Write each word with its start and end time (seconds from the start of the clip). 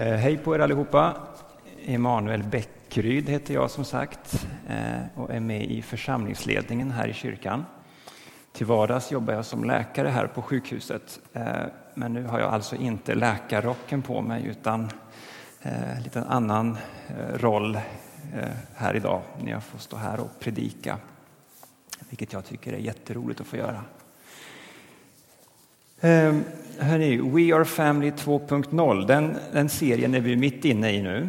Eh, 0.00 0.16
hej 0.16 0.36
på 0.38 0.54
er 0.54 0.58
allihopa! 0.58 1.16
Emanuel 1.84 2.42
Bäckryd 2.42 3.28
heter 3.28 3.54
jag 3.54 3.70
som 3.70 3.84
sagt 3.84 4.46
eh, 4.68 5.20
och 5.20 5.30
är 5.30 5.40
med 5.40 5.64
i 5.64 5.82
församlingsledningen 5.82 6.90
här 6.90 7.08
i 7.08 7.12
kyrkan. 7.12 7.64
Till 8.52 8.66
vardags 8.66 9.12
jobbar 9.12 9.34
jag 9.34 9.44
som 9.44 9.64
läkare 9.64 10.08
här 10.08 10.26
på 10.26 10.42
sjukhuset 10.42 11.20
eh, 11.32 11.44
men 11.94 12.12
nu 12.12 12.24
har 12.24 12.40
jag 12.40 12.52
alltså 12.52 12.76
inte 12.76 13.14
läkarrocken 13.14 14.02
på 14.02 14.22
mig 14.22 14.46
utan 14.46 14.90
en 15.62 16.02
liten 16.02 16.24
annan 16.24 16.78
roll 17.34 17.78
här 18.74 18.96
idag 18.96 19.22
när 19.42 19.50
jag 19.50 19.62
får 19.62 19.78
stå 19.78 19.96
här 19.96 20.20
och 20.20 20.40
predika. 20.40 20.98
Vilket 22.08 22.32
jag 22.32 22.44
tycker 22.44 22.72
är 22.72 22.78
jätteroligt 22.78 23.40
att 23.40 23.46
få 23.46 23.56
göra. 23.56 23.84
Um, 26.02 26.44
hörni, 26.78 27.16
We 27.16 27.56
Are 27.56 27.64
Family 27.64 28.10
2.0, 28.10 29.06
den, 29.06 29.36
den 29.52 29.68
serien 29.68 30.14
är 30.14 30.20
vi 30.20 30.36
mitt 30.36 30.64
inne 30.64 30.92
i 30.92 31.02
nu. 31.02 31.28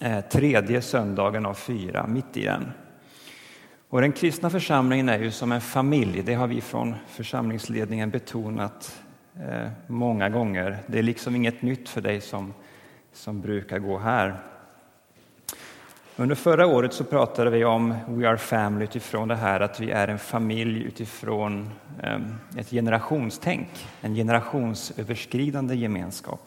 Eh, 0.00 0.20
tredje 0.20 0.82
söndagen 0.82 1.46
av 1.46 1.54
fyra, 1.54 2.06
mitt 2.06 2.36
i 2.36 2.44
den. 2.44 2.72
Och 3.88 4.00
den 4.00 4.12
kristna 4.12 4.50
församlingen 4.50 5.08
är 5.08 5.18
ju 5.18 5.30
som 5.30 5.52
en 5.52 5.60
familj, 5.60 6.22
det 6.22 6.34
har 6.34 6.46
vi 6.46 6.60
från 6.60 6.94
församlingsledningen 7.08 8.10
betonat 8.10 9.02
eh, 9.36 9.70
många 9.86 10.28
gånger. 10.28 10.78
Det 10.86 10.98
är 10.98 11.02
liksom 11.02 11.36
inget 11.36 11.62
nytt 11.62 11.88
för 11.88 12.00
dig 12.00 12.20
som, 12.20 12.54
som 13.12 13.40
brukar 13.40 13.78
gå 13.78 13.98
här. 13.98 14.36
Under 16.16 16.34
förra 16.34 16.66
året 16.66 16.92
så 16.92 17.04
pratade 17.04 17.50
vi 17.50 17.64
om 17.64 17.94
We 18.08 18.28
are 18.28 18.38
family 18.38 18.84
utifrån 18.84 19.28
det 19.28 19.36
här 19.36 19.60
att 19.60 19.80
vi 19.80 19.90
är 19.90 20.08
en 20.08 20.18
familj 20.18 20.82
utifrån 20.82 21.70
ehm, 22.02 22.34
ett 22.56 22.70
generationstänk, 22.70 23.68
en 24.00 24.14
generationsöverskridande 24.14 25.74
gemenskap. 25.74 26.40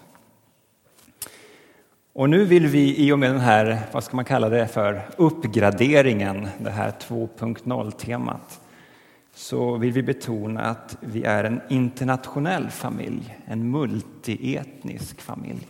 Och 2.13 2.30
nu 2.30 2.45
vill 2.45 2.67
vi 2.67 3.07
i 3.07 3.12
och 3.12 3.20
med 3.20 3.31
den 3.31 3.40
här, 3.40 3.80
vad 3.91 4.03
ska 4.03 4.16
man 4.16 4.26
kalla 4.26 4.49
det 4.49 4.68
för, 4.68 5.01
uppgraderingen, 5.18 6.48
det 6.57 6.71
här 6.71 6.91
2.0-temat, 6.91 8.62
så 9.34 9.77
vill 9.77 9.91
vi 9.91 10.04
betona 10.04 10.62
att 10.62 10.98
vi 10.99 11.24
är 11.24 11.43
en 11.43 11.62
internationell 11.70 12.70
familj, 12.70 13.37
en 13.46 13.71
multietnisk 13.71 15.21
familj. 15.21 15.68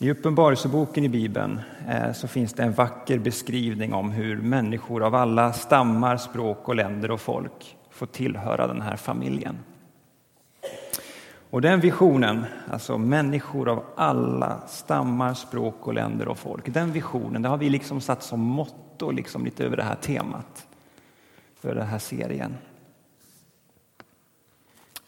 I 0.00 0.10
Uppenbarelseboken 0.10 1.04
i 1.04 1.08
Bibeln 1.08 1.60
eh, 1.88 2.12
så 2.12 2.28
finns 2.28 2.52
det 2.52 2.62
en 2.62 2.72
vacker 2.72 3.18
beskrivning 3.18 3.94
om 3.94 4.10
hur 4.10 4.36
människor 4.36 5.02
av 5.02 5.14
alla 5.14 5.52
stammar, 5.52 6.16
språk 6.16 6.68
och 6.68 6.74
länder 6.74 7.10
och 7.10 7.20
folk 7.20 7.76
får 7.90 8.06
tillhöra 8.06 8.66
den 8.66 8.80
här 8.80 8.96
familjen. 8.96 9.58
Och 11.50 11.60
den 11.60 11.80
visionen, 11.80 12.44
alltså 12.70 12.98
människor 12.98 13.68
av 13.68 13.84
alla 13.96 14.60
stammar, 14.66 15.34
språk 15.34 15.86
och 15.86 15.94
länder 15.94 16.28
och 16.28 16.38
folk, 16.38 16.74
den 16.74 16.92
visionen 16.92 17.42
det 17.42 17.48
har 17.48 17.58
vi 17.58 17.70
liksom 17.70 18.00
satt 18.00 18.22
som 18.22 18.40
motto 18.40 19.10
liksom 19.10 19.44
lite 19.44 19.64
över 19.64 19.76
det 19.76 19.82
här 19.82 19.94
temat 19.94 20.66
för 21.60 21.74
den 21.74 21.86
här 21.86 21.98
serien. 21.98 22.56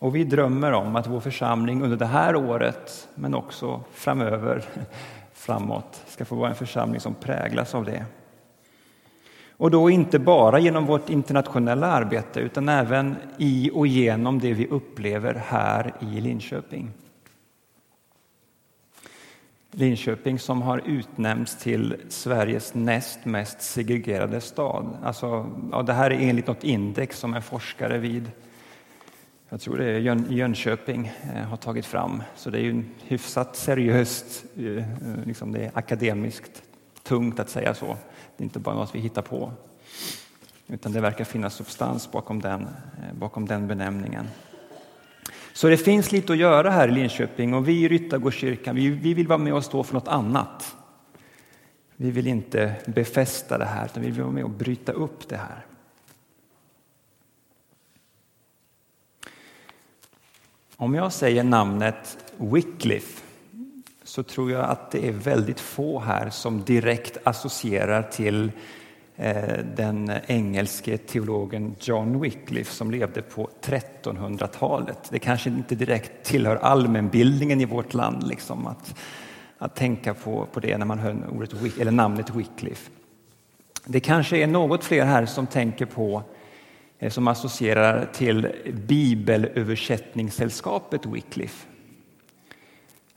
Och 0.01 0.17
vi 0.17 0.25
drömmer 0.25 0.73
om 0.73 0.97
att 0.97 1.07
vår 1.07 1.21
församling 1.21 1.83
under 1.83 1.97
det 1.97 2.07
här 2.07 2.37
året, 2.37 3.09
men 3.15 3.35
också 3.35 3.85
framöver, 3.93 4.65
framåt, 5.33 6.03
ska 6.07 6.25
få 6.25 6.35
vara 6.35 6.49
en 6.49 6.55
församling 6.55 7.01
som 7.01 7.15
präglas 7.15 7.75
av 7.75 7.85
det. 7.85 8.05
Och 9.51 9.71
då 9.71 9.91
inte 9.91 10.19
bara 10.19 10.59
genom 10.59 10.87
vårt 10.87 11.11
internationella 11.11 11.87
arbete, 11.87 12.41
utan 12.41 12.69
även 12.69 13.17
i 13.39 13.71
och 13.75 13.87
genom 13.87 14.39
det 14.39 14.53
vi 14.53 14.67
upplever 14.67 15.35
här 15.35 15.95
i 16.01 16.21
Linköping. 16.21 16.91
Linköping 19.71 20.39
som 20.39 20.63
har 20.63 20.83
utnämnts 20.87 21.57
till 21.57 21.97
Sveriges 22.09 22.75
näst 22.75 23.25
mest 23.25 23.63
segregerade 23.63 24.41
stad. 24.41 24.99
Alltså, 25.03 25.47
ja, 25.73 25.83
det 25.83 25.93
här 25.93 26.11
är 26.11 26.29
enligt 26.29 26.47
något 26.47 26.65
index 26.65 27.19
som 27.19 27.35
en 27.35 27.43
forskare 27.43 27.99
vid 27.99 28.31
jag 29.53 29.61
tror 29.61 29.79
det 29.79 29.85
är 29.85 29.99
Jönköping 30.33 31.13
eh, 31.35 31.43
har 31.43 31.57
tagit 31.57 31.87
fram. 31.87 32.23
Så 32.37 32.51
det 32.51 32.59
är 32.59 32.63
ju 32.63 32.85
hyfsat 33.03 33.57
seriöst, 33.57 34.45
eh, 34.57 34.85
liksom 35.25 35.53
det 35.53 35.65
är 35.65 35.71
akademiskt 35.75 36.63
tungt 37.03 37.41
att 37.41 37.51
säga 37.51 37.75
så. 37.75 37.87
Det 38.37 38.43
är 38.43 38.45
inte 38.45 38.59
bara 38.59 38.75
något 38.75 38.95
vi 38.95 38.99
hittar 38.99 39.23
på. 39.23 39.53
Utan 40.67 40.93
det 40.93 41.01
verkar 41.01 41.25
finnas 41.25 41.55
substans 41.55 42.13
bakom 42.13 42.41
den, 42.41 42.63
eh, 42.63 43.15
bakom 43.19 43.47
den 43.47 43.67
benämningen. 43.67 44.29
Så 45.53 45.69
det 45.69 45.77
finns 45.77 46.13
lite 46.13 46.33
att 46.33 46.39
göra 46.39 46.71
här 46.71 46.89
i 46.89 46.93
Linköping 46.93 47.55
och 47.55 47.69
vi 47.69 47.85
i 47.85 47.89
Ryttargårdskyrkan 47.89 48.77
vi, 48.77 48.91
vi 48.91 49.15
vill 49.15 49.29
vara 49.29 49.39
med 49.39 49.55
och 49.55 49.65
stå 49.65 49.83
för 49.83 49.95
något 49.95 50.09
annat. 50.09 50.77
Vi 51.97 52.11
vill 52.11 52.27
inte 52.27 52.75
befästa 52.87 53.59
det 53.59 53.65
här, 53.65 53.85
utan 53.85 54.03
vi 54.03 54.11
vill 54.11 54.23
vara 54.23 54.33
med 54.33 54.45
och 54.45 54.51
bryta 54.51 54.93
upp 54.93 55.29
det 55.29 55.37
här. 55.37 55.67
Om 60.81 60.95
jag 60.95 61.13
säger 61.13 61.45
namnet 61.45 62.25
Wycliffe 62.37 63.23
så 64.05 64.23
tror 64.23 64.51
jag 64.51 64.65
att 64.65 64.91
det 64.91 65.09
är 65.09 65.13
väldigt 65.13 65.61
få 65.61 66.01
här 66.01 66.31
som 66.31 66.65
direkt 66.65 67.17
associerar 67.25 68.03
till 68.03 68.53
eh, 69.17 69.59
den 69.77 70.13
engelske 70.27 70.99
teologen 70.99 71.75
John 71.81 72.21
Wycliffe 72.21 72.73
som 72.73 72.91
levde 72.91 73.23
på 73.23 73.49
1300-talet. 73.63 74.99
Det 75.11 75.19
kanske 75.19 75.51
inte 75.51 75.75
direkt 75.75 76.25
tillhör 76.25 76.57
allmänbildningen 76.57 77.61
i 77.61 77.65
vårt 77.65 77.95
land 77.95 78.29
liksom, 78.29 78.67
att, 78.67 78.95
att 79.59 79.77
tänka 79.77 80.15
på, 80.15 80.47
på 80.53 80.61
det 80.61 80.79
när 80.79 80.87
man 80.87 80.99
hör 80.99 81.17
ordet, 81.31 81.79
eller 81.81 81.93
namnet 81.93 82.31
Wycliffe. 82.31 82.91
Det 83.85 84.01
kanske 84.01 84.37
är 84.37 84.47
något 84.47 84.85
fler 84.85 85.05
här 85.05 85.27
som 85.27 85.47
tänker 85.47 85.87
på 85.87 86.23
Eh, 87.03 87.11
som 87.11 87.29
associerar 87.29 88.09
till 88.13 88.49
bibelöversättningssällskapet 88.87 91.07
Wycliffe. 91.07 91.67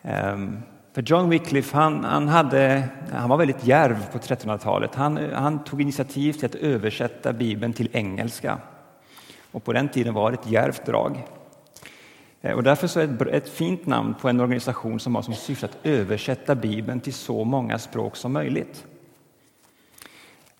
Ehm, 0.01 0.57
för 0.93 1.01
John 1.01 1.29
Wycliffe 1.29 1.77
han, 1.77 2.03
han, 2.03 2.27
hade, 2.27 2.89
han 3.11 3.29
var 3.29 3.37
väldigt 3.37 3.67
djärv 3.67 4.11
på 4.11 4.17
1300-talet. 4.17 4.95
Han, 4.95 5.19
han, 5.33 5.63
tog 5.63 5.81
initiativ 5.81 6.33
till 6.33 6.45
att 6.45 6.55
översätta 6.55 7.33
Bibeln 7.33 7.73
till 7.73 7.89
engelska. 7.91 8.57
Och 9.51 9.63
på 9.63 9.73
den 9.73 9.89
tiden 9.89 10.13
var 10.13 10.31
det 10.31 10.37
ett 10.37 10.51
djärvt 10.51 10.85
drag. 10.85 11.23
Eh, 12.41 12.53
och 12.53 12.63
därför 12.63 12.87
så 12.87 12.99
är 12.99 13.07
det 13.07 13.25
ett 13.25 13.49
fint 13.49 13.85
namn 13.85 14.15
på 14.21 14.29
en 14.29 14.39
organisation 14.39 14.99
som 14.99 15.15
har 15.15 15.21
som 15.21 15.33
syfte 15.33 15.65
att 15.65 15.77
översätta 15.83 16.55
Bibeln 16.55 16.99
till 16.99 17.13
så 17.13 17.43
många 17.43 17.79
språk 17.79 18.15
som 18.15 18.33
möjligt. 18.33 18.85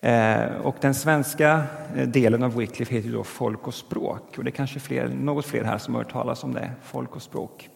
Eh, 0.04 0.56
och 0.62 0.76
den 0.80 0.94
svenska 0.94 1.62
eh, 1.96 2.08
delen 2.08 2.42
av 2.42 2.56
Wycliffe 2.56 2.94
heter 2.94 3.12
då 3.12 3.24
Folk 3.24 3.66
och 3.66 3.74
språk. 3.74 4.38
Och 4.38 4.44
det 4.44 4.50
är 4.50 4.52
kanske 4.52 4.80
fler, 4.80 5.08
något 5.08 5.46
fler 5.46 5.64
här 5.64 5.78
som 5.78 5.94
har 5.94 6.02
hört 6.02 6.12
talas 6.12 6.44
om 6.44 6.54
det, 6.54 6.70
Folk 6.82 7.16
och 7.16 7.22
språk. 7.22 7.68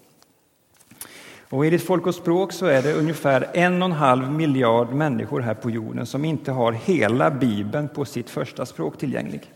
Och 1.48 1.66
enligt 1.66 1.86
Folk 1.86 2.06
och 2.06 2.14
språk 2.14 2.52
så 2.52 2.66
är 2.66 2.82
det 2.82 2.94
ungefär 2.94 3.50
en 3.54 3.82
och 3.82 3.88
en 3.88 3.92
halv 3.92 4.32
miljard 4.32 4.92
människor 4.92 5.40
här 5.40 5.54
på 5.54 5.70
jorden 5.70 6.06
som 6.06 6.24
inte 6.24 6.52
har 6.52 6.72
hela 6.72 7.30
Bibeln 7.30 7.88
på 7.88 8.04
sitt 8.04 8.30
första 8.30 8.66
språk 8.66 8.98
tillgänglig. 8.98 9.52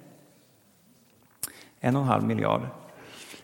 En 1.80 1.96
och 1.96 2.02
en 2.02 2.08
halv 2.08 2.24
miljard. 2.24 2.62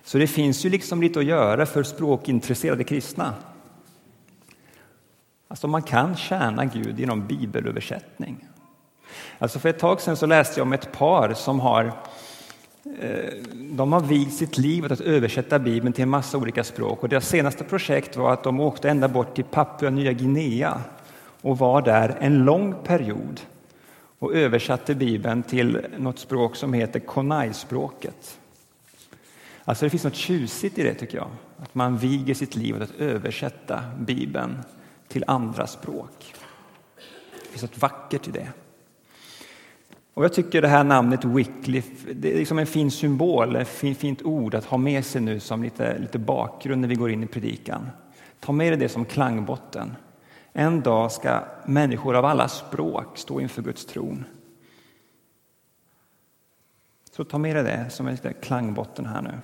Så 0.04 0.18
det 0.18 0.26
finns 0.26 0.64
ju 0.64 0.70
liksom 0.70 1.00
lite 1.02 1.18
att 1.18 1.24
göra 1.24 1.66
för 1.66 1.82
språkintresserade 1.82 2.84
kristna. 2.84 3.34
Alltså 5.48 5.68
man 5.68 5.82
kan 5.82 6.16
tjäna 6.16 6.64
Gud 6.64 7.00
genom 7.00 7.26
bibelöversättning. 7.26 8.44
Alltså 9.38 9.58
för 9.58 9.68
ett 9.68 9.78
tag 9.78 10.00
sedan 10.00 10.16
så 10.16 10.26
läste 10.26 10.60
jag 10.60 10.66
om 10.66 10.72
ett 10.72 10.92
par 10.92 11.34
som 11.34 11.60
har 11.60 11.84
eh, 13.00 13.32
de 13.54 13.92
har 13.92 14.00
vigt 14.00 14.34
sitt 14.34 14.58
liv 14.58 14.84
åt 14.84 14.90
att 14.90 15.00
översätta 15.00 15.58
Bibeln 15.58 15.92
till 15.92 16.02
en 16.02 16.08
massa 16.08 16.38
olika 16.38 16.64
språk. 16.64 17.02
Och 17.02 17.08
deras 17.08 17.28
senaste 17.28 17.64
projekt 17.64 18.16
var 18.16 18.32
att 18.32 18.44
de 18.44 18.60
åkte 18.60 18.90
ända 18.90 19.08
bort 19.08 19.34
till 19.34 19.44
Papua 19.44 19.90
Nya 19.90 20.12
Guinea 20.12 20.80
och 21.40 21.58
var 21.58 21.82
där 21.82 22.16
en 22.20 22.44
lång 22.44 22.74
period 22.84 23.40
och 24.18 24.34
översatte 24.34 24.94
Bibeln 24.94 25.42
till 25.42 25.86
något 25.98 26.18
språk 26.18 26.56
som 26.56 26.72
heter 26.72 27.00
Konai-språket. 27.00 28.38
Alltså 29.64 29.84
det 29.84 29.90
finns 29.90 30.04
något 30.04 30.14
tjusigt 30.14 30.78
i 30.78 30.82
det 30.82 30.94
tycker 30.94 31.18
jag, 31.18 31.30
att 31.56 31.74
man 31.74 31.98
viger 31.98 32.34
sitt 32.34 32.56
liv 32.56 32.76
åt 32.76 32.82
att 32.82 33.00
översätta 33.00 33.82
Bibeln 33.98 34.58
till 35.08 35.24
andra 35.26 35.66
språk. 35.66 36.34
Det 37.42 37.48
finns 37.48 37.62
något 37.62 37.78
vackert 37.78 38.28
i 38.28 38.30
det. 38.30 38.48
Och 40.18 40.24
jag 40.24 40.32
tycker 40.32 40.62
det 40.62 40.68
här 40.68 40.84
namnet 40.84 41.24
Wycliffe, 41.24 42.12
det 42.12 42.32
är 42.32 42.38
liksom 42.38 42.58
en 42.58 42.66
fin 42.66 42.90
symbol, 42.90 43.56
ett 43.56 43.68
fint 43.68 44.22
ord 44.22 44.54
att 44.54 44.64
ha 44.64 44.78
med 44.78 45.04
sig 45.04 45.20
nu 45.20 45.40
som 45.40 45.62
lite, 45.62 45.98
lite 45.98 46.18
bakgrund 46.18 46.80
när 46.80 46.88
vi 46.88 46.94
går 46.94 47.10
in 47.10 47.22
i 47.22 47.26
predikan. 47.26 47.90
Ta 48.40 48.52
med 48.52 48.72
dig 48.72 48.78
det 48.78 48.88
som 48.88 49.04
klangbotten. 49.04 49.96
En 50.52 50.80
dag 50.80 51.12
ska 51.12 51.44
människor 51.66 52.16
av 52.16 52.24
alla 52.24 52.48
språk 52.48 53.18
stå 53.18 53.40
inför 53.40 53.62
Guds 53.62 53.86
tron. 53.86 54.24
Så 57.10 57.24
ta 57.24 57.38
med 57.38 57.56
dig 57.56 57.64
det 57.64 57.90
som 57.90 58.06
en 58.06 58.14
liten 58.14 58.34
klangbotten 58.42 59.06
här 59.06 59.22
nu. 59.22 59.38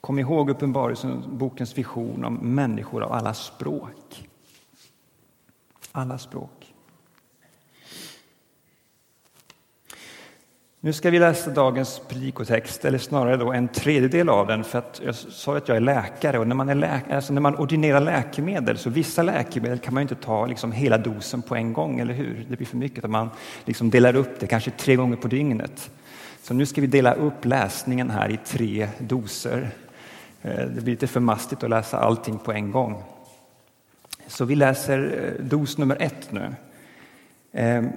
Kom 0.00 0.18
ihåg 0.18 0.50
Uppenbarelsebokens 0.50 1.78
vision 1.78 2.24
om 2.24 2.34
människor 2.34 3.02
av 3.02 3.12
alla 3.12 3.34
språk. 3.34 4.28
Alla 5.92 6.18
språk. 6.18 6.63
Nu 10.84 10.92
ska 10.92 11.10
vi 11.10 11.18
läsa 11.18 11.50
dagens 11.50 12.00
predikotext, 12.08 12.84
eller 12.84 12.98
snarare 12.98 13.36
då 13.36 13.52
en 13.52 13.68
tredjedel 13.68 14.28
av 14.28 14.46
den, 14.46 14.64
för 14.64 14.78
att 14.78 15.00
jag 15.04 15.14
sa 15.14 15.56
att 15.56 15.68
jag 15.68 15.76
är 15.76 15.80
läkare 15.80 16.38
och 16.38 16.46
när 16.46 16.54
man, 16.54 16.68
är 16.68 16.74
läkare, 16.74 17.16
alltså 17.16 17.32
när 17.32 17.40
man 17.40 17.56
ordinerar 17.56 18.00
läkemedel, 18.00 18.78
så 18.78 18.90
vissa 18.90 19.22
läkemedel 19.22 19.78
kan 19.78 19.94
man 19.94 20.02
inte 20.02 20.14
ta 20.14 20.46
liksom 20.46 20.72
hela 20.72 20.98
dosen 20.98 21.42
på 21.42 21.56
en 21.56 21.72
gång, 21.72 22.00
eller 22.00 22.14
hur? 22.14 22.46
Det 22.48 22.56
blir 22.56 22.66
för 22.66 22.76
mycket, 22.76 23.10
man 23.10 23.30
liksom 23.64 23.90
delar 23.90 24.16
upp 24.16 24.40
det, 24.40 24.46
kanske 24.46 24.70
tre 24.70 24.96
gånger 24.96 25.16
på 25.16 25.28
dygnet. 25.28 25.90
Så 26.42 26.54
nu 26.54 26.66
ska 26.66 26.80
vi 26.80 26.86
dela 26.86 27.14
upp 27.14 27.44
läsningen 27.44 28.10
här 28.10 28.30
i 28.30 28.38
tre 28.44 28.88
doser. 28.98 29.70
Eh, 30.42 30.56
det 30.56 30.80
blir 30.82 30.92
lite 30.92 31.06
för 31.06 31.20
mastigt 31.20 31.62
att 31.62 31.70
läsa 31.70 31.98
allting 31.98 32.38
på 32.38 32.52
en 32.52 32.70
gång. 32.70 33.02
Så 34.26 34.44
vi 34.44 34.54
läser 34.56 35.32
eh, 35.38 35.44
dos 35.44 35.78
nummer 35.78 35.96
ett 36.00 36.32
nu. 36.32 36.54
Ehm, 37.52 37.88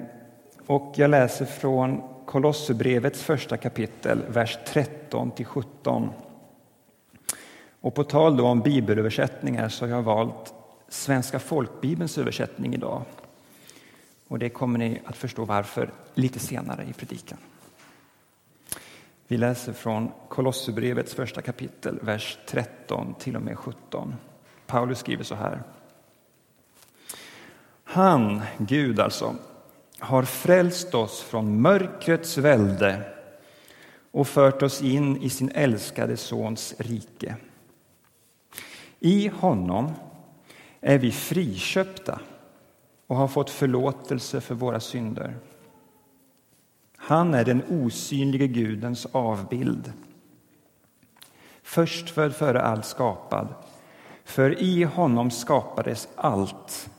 och 0.66 0.92
jag 0.96 1.10
läser 1.10 1.44
från 1.44 2.02
Kolosserbrevets 2.28 3.22
första 3.22 3.56
kapitel, 3.56 4.22
vers 4.28 4.58
13-17. 4.66 6.08
Och 7.80 7.94
på 7.94 8.04
tal 8.04 8.36
då 8.36 8.46
om 8.46 8.60
bibelöversättningar 8.60 9.68
så 9.68 9.84
har 9.84 9.90
jag 9.90 10.02
valt 10.02 10.54
Svenska 10.88 11.38
folkbibelns 11.38 12.18
översättning 12.18 12.74
idag. 12.74 13.02
Och 14.28 14.38
det 14.38 14.48
kommer 14.48 14.78
ni 14.78 15.00
att 15.04 15.16
förstå 15.16 15.44
varför 15.44 15.90
lite 16.14 16.38
senare 16.38 16.84
i 16.90 16.92
predikan. 16.92 17.38
Vi 19.28 19.36
läser 19.36 19.72
från 19.72 20.10
Kolosserbrevets 20.28 21.14
första 21.14 21.42
kapitel, 21.42 21.98
vers 22.02 22.38
13 22.46 23.14
till 23.18 23.36
och 23.36 23.42
med 23.42 23.58
17. 23.58 24.14
Paulus 24.66 24.98
skriver 24.98 25.24
så 25.24 25.34
här. 25.34 25.62
Han, 27.84 28.42
Gud 28.58 29.00
alltså, 29.00 29.34
har 29.98 30.22
frälst 30.22 30.94
oss 30.94 31.20
från 31.20 31.60
mörkrets 31.60 32.38
välde 32.38 33.02
och 34.10 34.28
fört 34.28 34.62
oss 34.62 34.82
in 34.82 35.16
i 35.22 35.30
sin 35.30 35.50
älskade 35.54 36.16
Sons 36.16 36.74
rike. 36.78 37.36
I 39.00 39.28
honom 39.28 39.92
är 40.80 40.98
vi 40.98 41.12
friköpta 41.12 42.20
och 43.06 43.16
har 43.16 43.28
fått 43.28 43.50
förlåtelse 43.50 44.40
för 44.40 44.54
våra 44.54 44.80
synder. 44.80 45.36
Han 46.96 47.34
är 47.34 47.44
den 47.44 47.62
osynlige 47.68 48.46
Gudens 48.46 49.06
avbild. 49.12 49.92
Förstfödd 51.62 52.34
före 52.34 52.62
allt 52.62 52.84
skapad, 52.84 53.54
för 54.24 54.62
i 54.62 54.82
honom 54.82 55.30
skapades 55.30 56.08
allt, 56.14 56.90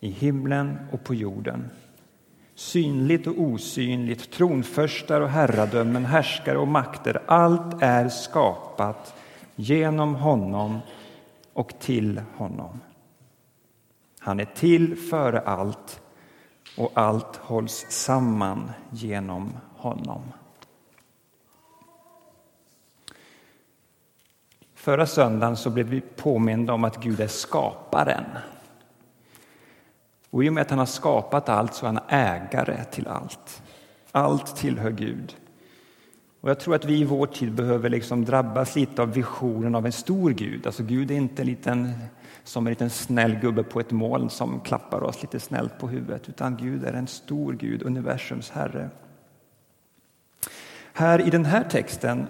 i 0.00 0.10
himlen 0.10 0.78
och 0.92 1.04
på 1.04 1.14
jorden 1.14 1.70
synligt 2.58 3.26
och 3.26 3.40
osynligt, 3.40 4.30
tronförstar 4.30 5.20
och 5.20 5.28
herradömen, 5.28 6.04
härskare 6.04 6.58
och 6.58 6.68
makter. 6.68 7.22
Allt 7.26 7.82
är 7.82 8.08
skapat 8.08 9.14
genom 9.56 10.14
honom 10.14 10.78
och 11.52 11.78
till 11.80 12.22
honom. 12.36 12.80
Han 14.18 14.40
är 14.40 14.44
till 14.44 14.96
före 14.96 15.40
allt 15.40 16.00
och 16.76 16.90
allt 16.94 17.36
hålls 17.36 17.86
samman 17.88 18.70
genom 18.90 19.52
honom. 19.76 20.22
Förra 24.74 25.06
söndagen 25.06 25.56
så 25.56 25.70
blev 25.70 25.86
vi 25.86 26.00
påminda 26.00 26.72
om 26.72 26.84
att 26.84 27.02
Gud 27.02 27.20
är 27.20 27.26
skaparen. 27.26 28.24
Och 30.30 30.44
i 30.44 30.48
och 30.48 30.52
med 30.52 30.60
att 30.60 30.70
han 30.70 30.78
har 30.78 30.86
skapat 30.86 31.48
allt 31.48 31.74
så 31.74 31.86
är 31.86 31.92
han 31.92 32.02
ägare 32.08 32.84
till 32.84 33.08
allt. 33.08 33.62
Allt 34.12 34.56
tillhör 34.56 34.90
Gud. 34.90 35.36
Och 36.40 36.50
jag 36.50 36.60
tror 36.60 36.74
att 36.74 36.84
vi 36.84 37.00
i 37.00 37.04
vår 37.04 37.26
tid 37.26 37.52
behöver 37.52 37.90
liksom 37.90 38.24
drabbas 38.24 38.76
lite 38.76 39.02
av 39.02 39.12
visionen 39.12 39.74
av 39.74 39.86
en 39.86 39.92
stor 39.92 40.30
Gud. 40.30 40.66
Alltså 40.66 40.82
Gud 40.82 41.10
är 41.10 41.14
inte 41.14 41.42
en 41.42 41.46
liten, 41.46 41.92
som 42.44 42.66
en 42.66 42.70
liten 42.70 42.90
snäll 42.90 43.34
gubbe 43.34 43.62
på 43.62 43.80
ett 43.80 43.90
moln 43.90 44.30
som 44.30 44.60
klappar 44.60 45.02
oss 45.02 45.22
lite 45.22 45.40
snällt 45.40 45.78
på 45.78 45.88
huvudet, 45.88 46.28
utan 46.28 46.56
Gud 46.56 46.84
är 46.84 46.92
en 46.92 47.06
stor 47.06 47.52
Gud, 47.52 47.82
universums 47.82 48.50
Herre. 48.50 48.90
Här 50.92 51.26
i 51.26 51.30
den 51.30 51.44
här 51.44 51.64
texten 51.64 52.26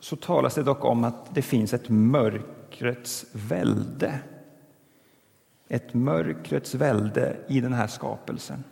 så 0.00 0.16
talas 0.16 0.54
det 0.54 0.62
dock 0.62 0.84
om 0.84 1.04
att 1.04 1.34
det 1.34 1.42
finns 1.42 1.74
ett 1.74 1.88
mörkrets 1.88 3.26
välde 3.32 4.18
ett 5.68 5.94
mörkrets 5.94 6.74
välde 6.74 7.36
i 7.48 7.60
den 7.60 7.72
här 7.72 7.86
skapelsen. 7.86 8.64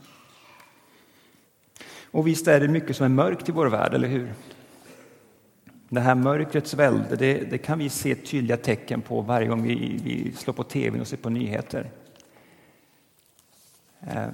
Och 2.11 2.27
visst 2.27 2.49
är 2.49 2.61
det 2.61 2.69
mycket 2.69 2.97
som 2.97 3.05
är 3.05 3.09
mörkt 3.09 3.49
i 3.49 3.53
vår 3.53 3.67
värld, 3.67 3.95
eller 3.95 4.09
hur? 4.09 4.33
Det 5.89 6.01
här 6.01 6.15
mörkrets 6.15 6.75
välde 6.75 7.17
det, 7.17 7.51
det 7.51 7.59
kan 7.59 7.79
vi 7.79 7.89
se 7.89 8.15
tydliga 8.15 8.57
tecken 8.57 9.01
på 9.01 9.21
varje 9.21 9.49
gång 9.49 9.63
vi, 9.63 10.01
vi 10.05 10.33
slår 10.33 10.55
på 10.55 10.63
tv 10.63 11.01
och 11.01 11.07
ser 11.07 11.17
på 11.17 11.31
nyheter. 11.31 11.91
Ehm, 14.01 14.33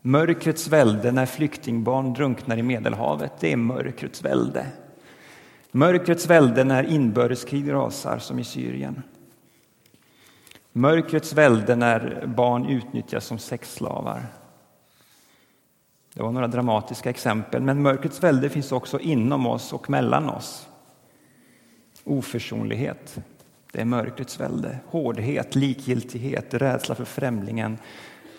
mörkrets 0.00 0.68
välde 0.68 1.12
när 1.12 1.26
flyktingbarn 1.26 2.12
drunknar 2.12 2.56
i 2.56 2.62
Medelhavet, 2.62 3.32
det 3.40 3.52
är 3.52 3.56
mörkrets 3.56 4.22
välde. 4.22 4.66
Mörkrets 5.70 6.26
välde 6.26 6.64
när 6.64 6.84
inbördeskrig 6.84 7.72
rasar, 7.72 8.18
som 8.18 8.38
i 8.38 8.44
Syrien. 8.44 9.02
Mörkrets 10.72 11.32
välde 11.32 11.76
när 11.76 12.26
barn 12.26 12.66
utnyttjas 12.66 13.24
som 13.24 13.38
sexslavar. 13.38 14.26
Det 16.14 16.22
var 16.22 16.32
några 16.32 16.46
dramatiska 16.46 17.10
exempel, 17.10 17.62
men 17.62 17.82
mörkrets 17.82 18.22
välde 18.22 18.50
finns 18.50 18.72
också 18.72 19.00
inom 19.00 19.46
oss 19.46 19.72
och 19.72 19.90
mellan 19.90 20.28
oss. 20.28 20.68
Oförsonlighet, 22.04 23.18
det 23.72 23.80
är 23.80 23.84
mörkrets 23.84 24.40
välde. 24.40 24.78
Hårdhet, 24.86 25.54
likgiltighet, 25.54 26.54
rädsla 26.54 26.94
för 26.94 27.04
främlingen, 27.04 27.78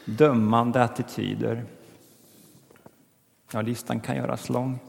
dömande 0.05 0.83
attityder. 0.83 1.65
Ja, 3.51 3.61
listan 3.61 3.99
kan 3.99 4.15
göras 4.15 4.49
lång. 4.49 4.79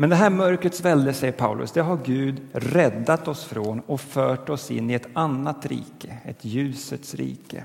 Men 0.00 0.10
det 0.10 0.16
här 0.16 0.30
mörkrets 0.30 0.80
välde, 0.80 1.14
säger 1.14 1.32
Paulus, 1.32 1.72
det 1.72 1.82
har 1.82 1.98
Gud 2.04 2.40
räddat 2.52 3.28
oss 3.28 3.44
från 3.44 3.80
och 3.80 4.00
fört 4.00 4.48
oss 4.48 4.70
in 4.70 4.90
i 4.90 4.94
ett 4.94 5.08
annat 5.12 5.66
rike, 5.66 6.18
ett 6.24 6.44
ljusets 6.44 7.14
rike, 7.14 7.64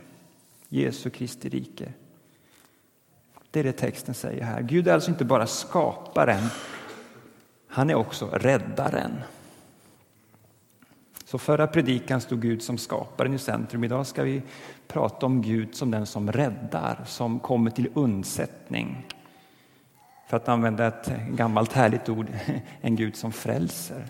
Jesu 0.69 1.09
Kristi 1.09 1.49
rike. 1.49 1.93
Det 3.51 3.59
är 3.59 3.63
det 3.63 3.71
texten 3.71 4.13
säger 4.13 4.43
här. 4.43 4.61
Gud 4.61 4.87
är 4.87 4.93
alltså 4.93 5.11
inte 5.11 5.25
bara 5.25 5.47
skaparen, 5.47 6.43
han 7.67 7.89
är 7.89 7.95
också 7.95 8.29
räddaren. 8.33 9.11
Så 11.25 11.37
förra 11.37 11.67
predikan 11.67 12.21
stod 12.21 12.41
Gud 12.41 12.61
som 12.61 12.77
skaparen 12.77 13.33
i 13.33 13.39
centrum. 13.39 13.83
Idag 13.83 14.07
ska 14.07 14.23
vi 14.23 14.41
prata 14.87 15.25
om 15.25 15.41
Gud 15.41 15.75
som 15.75 15.91
den 15.91 16.05
som 16.05 16.31
räddar, 16.31 17.03
som 17.05 17.39
kommer 17.39 17.71
till 17.71 17.89
undsättning. 17.93 19.05
För 20.27 20.37
att 20.37 20.49
använda 20.49 20.87
ett 20.87 21.11
gammalt 21.29 21.73
härligt 21.73 22.09
ord, 22.09 22.27
en 22.81 22.95
Gud 22.95 23.15
som 23.15 23.31
frälser. 23.31 24.05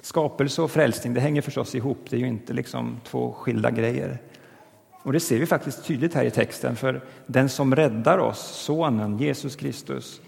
Skapelse 0.00 0.62
och 0.62 0.70
frälsning 0.70 1.14
det 1.14 1.20
hänger 1.20 1.42
förstås 1.42 1.74
ihop, 1.74 1.98
det 2.10 2.16
är 2.16 2.20
ju 2.20 2.28
inte 2.28 2.52
liksom 2.52 3.00
två 3.04 3.32
skilda 3.32 3.70
grejer. 3.70 4.18
Och 5.02 5.12
Det 5.12 5.20
ser 5.20 5.38
vi 5.38 5.46
faktiskt 5.46 5.84
tydligt 5.84 6.14
här 6.14 6.24
i 6.24 6.30
texten, 6.30 6.76
för 6.76 7.00
den 7.26 7.48
som 7.48 7.76
räddar 7.76 8.18
oss, 8.18 8.38
Sonen 8.38 9.18
Jesus 9.18 9.56
Kristus, 9.56 10.20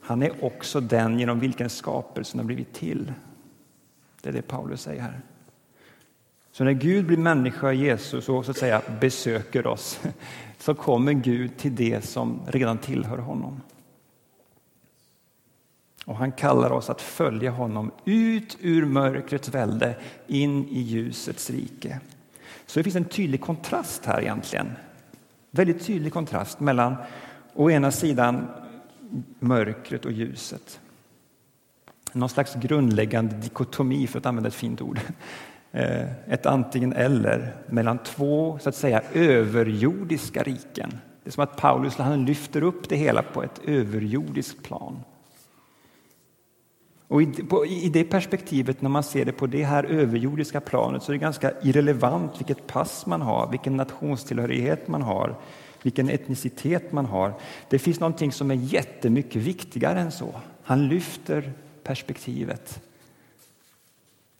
han 0.00 0.22
är 0.22 0.44
också 0.44 0.80
den 0.80 1.18
genom 1.18 1.40
vilken 1.40 1.70
skapelsen 1.70 2.40
har 2.40 2.44
blivit 2.46 2.72
till. 2.72 3.12
Det 4.22 4.28
är 4.28 4.32
det 4.32 4.42
Paulus 4.42 4.82
säger 4.82 5.02
här. 5.02 5.20
Så 6.52 6.64
när 6.64 6.72
Gud 6.72 7.06
blir 7.06 7.16
människa, 7.16 7.72
Jesus, 7.72 8.28
och 8.28 8.44
så 8.44 8.50
att 8.50 8.56
säga 8.56 8.82
besöker 9.00 9.66
oss, 9.66 10.00
så 10.60 10.74
kommer 10.74 11.12
Gud 11.12 11.56
till 11.56 11.74
det 11.74 12.04
som 12.04 12.40
redan 12.46 12.78
tillhör 12.78 13.18
honom. 13.18 13.60
Och 16.04 16.16
han 16.16 16.32
kallar 16.32 16.70
oss 16.70 16.90
att 16.90 17.02
följa 17.02 17.50
honom 17.50 17.90
ut 18.04 18.56
ur 18.60 18.84
mörkrets 18.84 19.48
välde 19.48 19.96
in 20.26 20.68
i 20.68 20.80
ljusets 20.80 21.50
rike. 21.50 22.00
Så 22.66 22.78
det 22.78 22.84
finns 22.84 22.96
en 22.96 23.04
tydlig 23.04 23.40
kontrast 23.40 24.04
här 24.04 24.20
egentligen. 24.20 24.72
Väldigt 25.50 25.86
tydlig 25.86 26.12
kontrast 26.12 26.60
mellan 26.60 26.96
å 27.54 27.70
ena 27.70 27.90
sidan 27.90 28.46
mörkret 29.38 30.04
och 30.04 30.12
ljuset. 30.12 30.80
Någon 32.12 32.28
slags 32.28 32.54
grundläggande 32.54 33.36
dikotomi, 33.36 34.06
för 34.06 34.18
att 34.18 34.26
använda 34.26 34.48
ett 34.48 34.54
fint 34.54 34.80
ord. 34.80 35.00
Eh, 35.72 36.32
ett 36.32 36.46
antingen 36.46 36.92
eller 36.92 37.56
mellan 37.66 37.98
två 37.98 38.58
så 38.62 38.68
att 38.68 38.74
säga 38.74 39.02
överjordiska 39.14 40.42
riken. 40.42 40.90
Det 41.22 41.30
är 41.30 41.32
som 41.32 41.42
att 41.42 41.56
Paulus 41.56 41.96
han 41.96 42.24
lyfter 42.24 42.62
upp 42.62 42.88
det 42.88 42.96
hela 42.96 43.22
på 43.22 43.42
ett 43.42 43.60
överjordiskt 43.64 44.62
plan. 44.62 45.02
Och 47.08 47.22
i, 47.22 47.32
I 47.82 47.88
det 47.88 48.04
perspektivet, 48.04 48.82
när 48.82 48.88
man 48.88 49.02
ser 49.02 49.24
det 49.24 49.32
på 49.32 49.46
det 49.46 49.64
här 49.64 49.84
överjordiska 49.84 50.60
planet, 50.60 51.02
så 51.02 51.12
är 51.12 51.14
det 51.14 51.18
ganska 51.18 51.52
irrelevant 51.62 52.40
vilket 52.40 52.66
pass 52.66 53.06
man 53.06 53.22
har, 53.22 53.50
vilken 53.50 53.76
nationstillhörighet 53.76 54.88
man 54.88 55.02
har, 55.02 55.34
vilken 55.82 56.08
etnicitet 56.08 56.92
man 56.92 57.06
har. 57.06 57.34
Det 57.68 57.78
finns 57.78 58.00
någonting 58.00 58.32
som 58.32 58.50
är 58.50 58.54
jättemycket 58.54 59.42
viktigare 59.42 60.00
än 60.00 60.12
så. 60.12 60.34
Han 60.62 60.88
lyfter 60.88 61.52
perspektivet 61.82 62.80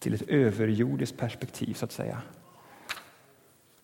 till 0.00 0.14
ett 0.14 0.28
överjordiskt 0.28 1.16
perspektiv, 1.16 1.74
så 1.74 1.84
att 1.84 1.92
säga. 1.92 2.22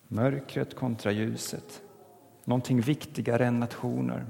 Mörkret 0.07 0.75
kontra 0.75 1.11
ljuset. 1.11 1.81
Någonting 2.43 2.81
viktigare 2.81 3.45
än 3.45 3.59
nationer. 3.59 4.25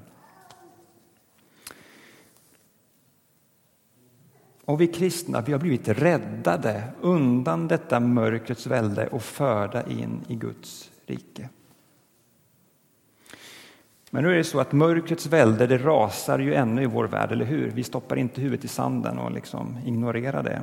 Och 4.66 4.82
vi 4.82 4.88
kristna 4.88 5.42
vi 5.42 5.52
har 5.52 5.60
blivit 5.60 5.88
räddade 5.88 6.84
undan 7.02 7.68
detta 7.68 8.00
mörkrets 8.00 8.68
välde 8.68 9.08
och 9.08 9.24
förda 9.24 9.90
in 9.90 10.22
i 10.28 10.36
Guds 10.36 10.92
rike. 11.06 11.50
Men 14.10 14.24
nu 14.24 14.32
är 14.32 14.36
det 14.36 14.44
så 14.44 14.60
att 14.60 14.72
mörkrets 14.72 15.26
välde 15.26 15.68
det 15.68 15.78
rasar 15.78 16.40
ju 16.40 16.54
ännu 16.54 16.84
i 16.84 16.86
vår 16.86 17.08
värld, 17.08 17.32
eller 17.32 17.46
hur? 17.46 17.72
Vi 17.72 17.84
stoppar 17.84 18.16
inte 18.16 18.42
huvudet 18.42 18.66
i 18.66 18.68
sanden 18.68 19.20
och 19.20 19.32
liksom 19.32 19.78
ignorerar 19.86 20.44
det. 20.44 20.62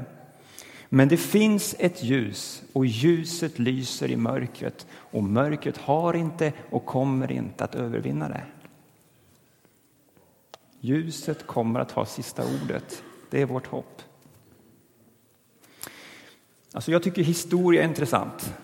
Men 0.94 1.08
det 1.08 1.16
finns 1.16 1.74
ett 1.78 2.02
ljus 2.02 2.62
och 2.72 2.86
ljuset 2.86 3.58
lyser 3.58 4.10
i 4.10 4.16
mörkret 4.16 4.86
och 4.92 5.22
mörkret 5.22 5.76
har 5.76 6.14
inte 6.14 6.52
och 6.70 6.86
kommer 6.86 7.32
inte 7.32 7.64
att 7.64 7.74
övervinna 7.74 8.28
det. 8.28 8.42
Ljuset 10.80 11.46
kommer 11.46 11.80
att 11.80 11.90
ha 11.90 12.06
sista 12.06 12.42
ordet. 12.62 13.02
Det 13.30 13.42
är 13.42 13.46
vårt 13.46 13.66
hopp. 13.66 14.02
Alltså 16.72 16.90
jag 16.92 17.02
tycker 17.02 17.22
historia 17.22 17.82
är 17.82 17.88
intressant. 17.88 18.54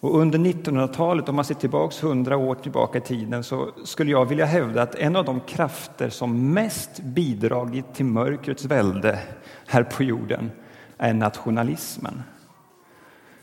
Och 0.00 0.18
under 0.18 0.38
1900-talet, 0.38 1.28
om 1.28 1.36
man 1.36 1.44
ser 1.44 1.54
tillbaka 1.54 2.06
100 2.06 2.36
år 2.36 2.54
tillbaka 2.54 2.98
i 2.98 3.00
tiden, 3.00 3.44
så 3.44 3.70
skulle 3.84 4.10
jag 4.10 4.26
vilja 4.26 4.46
hävda 4.46 4.82
att 4.82 4.94
en 4.94 5.16
av 5.16 5.24
de 5.24 5.40
krafter 5.40 6.10
som 6.10 6.52
mest 6.52 7.00
bidragit 7.00 7.94
till 7.94 8.06
mörkrets 8.06 8.64
välde 8.64 9.18
här 9.66 9.82
på 9.82 10.02
jorden 10.02 10.50
är 10.98 11.14
nationalismen. 11.14 12.22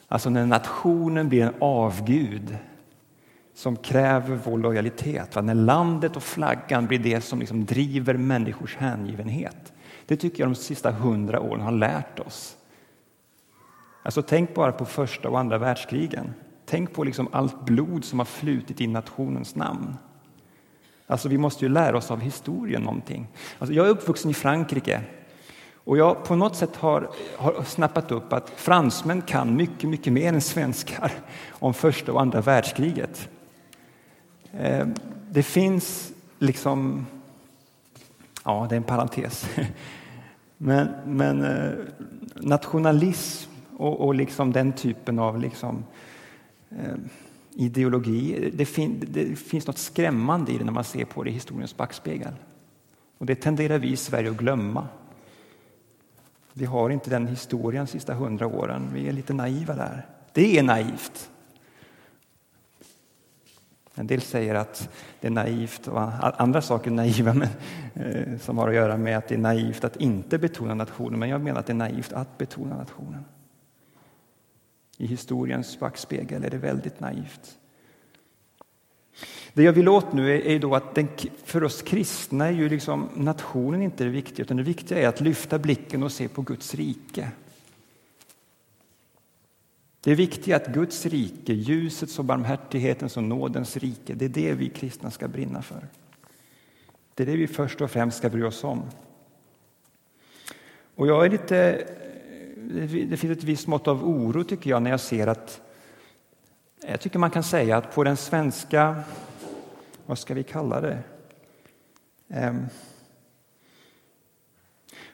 Alltså 0.07 0.29
när 0.29 0.45
nationen 0.45 1.29
blir 1.29 1.43
en 1.43 1.53
avgud 1.59 2.57
som 3.53 3.75
kräver 3.75 4.39
vår 4.43 4.57
lojalitet. 4.57 5.43
När 5.43 5.53
landet 5.53 6.15
och 6.15 6.23
flaggan 6.23 6.87
blir 6.87 6.99
det 6.99 7.21
som 7.21 7.39
liksom 7.39 7.65
driver 7.65 8.13
människors 8.13 8.75
hängivenhet. 8.75 9.73
Det 10.05 10.17
tycker 10.17 10.43
jag 10.43 10.49
de 10.49 10.55
sista 10.55 10.91
hundra 10.91 11.39
åren 11.39 11.61
har 11.61 11.71
lärt 11.71 12.19
oss. 12.19 12.57
Alltså 14.03 14.21
tänk 14.21 14.53
bara 14.55 14.71
på 14.71 14.85
första 14.85 15.29
och 15.29 15.39
andra 15.39 15.57
världskrigen. 15.57 16.33
Tänk 16.65 16.93
på 16.93 17.03
liksom 17.03 17.27
allt 17.31 17.65
blod 17.65 18.05
som 18.05 18.19
har 18.19 18.25
flutit 18.25 18.81
i 18.81 18.87
nationens 18.87 19.55
namn. 19.55 19.97
Alltså 21.07 21.29
vi 21.29 21.37
måste 21.37 21.65
ju 21.65 21.69
lära 21.69 21.97
oss 21.97 22.11
av 22.11 22.19
historien 22.19 22.81
någonting. 22.81 23.27
Alltså 23.59 23.73
jag 23.73 23.85
är 23.85 23.89
uppvuxen 23.89 24.31
i 24.31 24.33
Frankrike 24.33 25.01
och 25.85 25.97
jag 25.97 26.23
på 26.23 26.35
något 26.35 26.55
sätt 26.55 26.75
har, 26.75 27.09
har 27.37 27.63
snappat 27.63 28.11
upp 28.11 28.33
att 28.33 28.49
fransmän 28.49 29.21
kan 29.21 29.55
mycket, 29.55 29.89
mycket 29.89 30.13
mer 30.13 30.33
än 30.33 30.41
svenskar 30.41 31.11
om 31.49 31.73
första 31.73 32.13
och 32.13 32.21
andra 32.21 32.41
världskriget. 32.41 33.29
Ehm, 34.59 34.93
det 35.29 35.43
finns 35.43 36.11
liksom... 36.39 37.05
Ja, 38.43 38.65
det 38.69 38.75
är 38.75 38.77
en 38.77 38.83
parentes. 38.83 39.49
Men, 40.57 40.89
men 41.05 41.43
eh, 41.43 41.73
nationalism 42.35 43.51
och, 43.77 44.05
och 44.05 44.15
liksom 44.15 44.51
den 44.51 44.73
typen 44.73 45.19
av 45.19 45.39
liksom, 45.39 45.83
ehm, 46.69 47.09
ideologi, 47.53 48.51
det, 48.53 48.65
fin, 48.65 49.03
det 49.07 49.35
finns 49.35 49.67
något 49.67 49.77
skrämmande 49.77 50.51
i 50.51 50.57
det 50.57 50.63
när 50.63 50.71
man 50.71 50.83
ser 50.83 51.05
på 51.05 51.23
det 51.23 51.29
i 51.29 51.33
historiens 51.33 51.77
backspegel. 51.77 52.33
Och 53.17 53.25
det 53.25 53.35
tenderar 53.35 53.77
vi 53.77 53.91
i 53.91 53.97
Sverige 53.97 54.29
att 54.29 54.37
glömma. 54.37 54.87
Vi 56.57 56.65
har 56.65 56.89
inte 56.89 57.09
den 57.09 57.27
historien 57.27 57.85
de 57.85 57.91
sista 57.91 58.13
hundra 58.13 58.47
åren. 58.47 58.89
Vi 58.93 59.07
är 59.07 59.11
lite 59.11 59.33
naiva 59.33 59.75
där. 59.75 60.05
Det 60.33 60.59
är 60.59 60.63
naivt. 60.63 61.29
En 63.95 64.07
del 64.07 64.21
säger 64.21 64.55
att 64.55 64.89
det 65.19 65.27
är 65.27 65.31
naivt 65.31 65.87
och 65.87 66.01
andra 66.41 66.61
saker 66.61 66.91
är 66.91 66.95
naiva 66.95 67.33
men, 67.33 67.47
eh, 67.93 68.39
som 68.39 68.57
har 68.57 68.67
att 68.67 68.75
göra 68.75 68.97
med 68.97 69.17
att 69.17 69.27
det 69.27 69.35
är 69.35 69.39
naivt 69.39 69.83
att 69.83 69.95
inte 69.95 70.37
betona 70.37 70.73
nationen. 70.73 71.19
Men 71.19 71.29
jag 71.29 71.41
menar 71.41 71.59
att 71.59 71.65
det 71.65 71.73
är 71.73 71.75
naivt 71.75 72.13
att 72.13 72.37
betona 72.37 72.77
nationen. 72.77 73.25
I 74.97 75.07
historiens 75.07 75.79
backspegel 75.79 76.43
är 76.43 76.49
det 76.49 76.57
väldigt 76.57 76.99
naivt. 76.99 77.57
Det 79.55 79.63
jag 79.63 79.73
vill 79.73 79.89
åt 79.89 80.13
nu 80.13 80.41
är, 80.41 80.59
då 80.59 80.75
att 80.75 80.95
den, 80.95 81.07
för 81.43 81.63
oss 81.63 81.81
kristna 81.81 82.47
är 82.47 82.51
ju 82.51 82.69
liksom 82.69 83.09
nationen 83.15 83.81
inte 83.81 84.03
det 84.03 84.09
viktiga, 84.09 84.43
utan 84.43 84.57
det 84.57 84.63
viktiga 84.63 84.97
är 84.97 85.07
att 85.07 85.21
lyfta 85.21 85.59
blicken 85.59 86.03
och 86.03 86.11
se 86.11 86.27
på 86.27 86.41
Guds 86.41 86.75
rike. 86.75 87.31
Det 90.01 90.15
viktiga 90.15 90.55
är 90.55 90.61
att 90.61 90.73
Guds 90.73 91.05
rike, 91.05 91.53
ljusets 91.53 92.19
och 92.19 92.25
barmhärtighetens 92.25 93.17
och 93.17 93.23
nådens 93.23 93.77
rike, 93.77 94.13
det 94.13 94.25
är 94.25 94.29
det 94.29 94.53
vi 94.53 94.69
kristna 94.69 95.11
ska 95.11 95.27
brinna 95.27 95.61
för. 95.61 95.87
Det 97.13 97.23
är 97.23 97.27
det 97.27 97.37
vi 97.37 97.47
först 97.47 97.81
och 97.81 97.91
främst 97.91 98.17
ska 98.17 98.29
bry 98.29 98.43
oss 98.43 98.63
om. 98.63 98.83
Och 100.95 101.07
jag 101.07 101.25
är 101.25 101.29
lite, 101.29 101.87
det 103.09 103.17
finns 103.17 103.37
ett 103.37 103.43
visst 103.43 103.67
mått 103.67 103.87
av 103.87 104.07
oro 104.07 104.43
tycker 104.43 104.69
jag 104.69 104.81
när 104.81 104.91
jag 104.91 104.99
ser 104.99 105.27
att 105.27 105.61
jag 106.87 107.01
tycker 107.01 107.19
man 107.19 107.31
kan 107.31 107.43
säga 107.43 107.77
att 107.77 107.95
på 107.95 108.03
den 108.03 108.17
svenska 108.17 109.03
vad 110.05 110.17
ska 110.17 110.33
vi 110.33 110.43
kalla 110.43 110.81
det? 110.81 110.99
Ehm, 112.29 112.65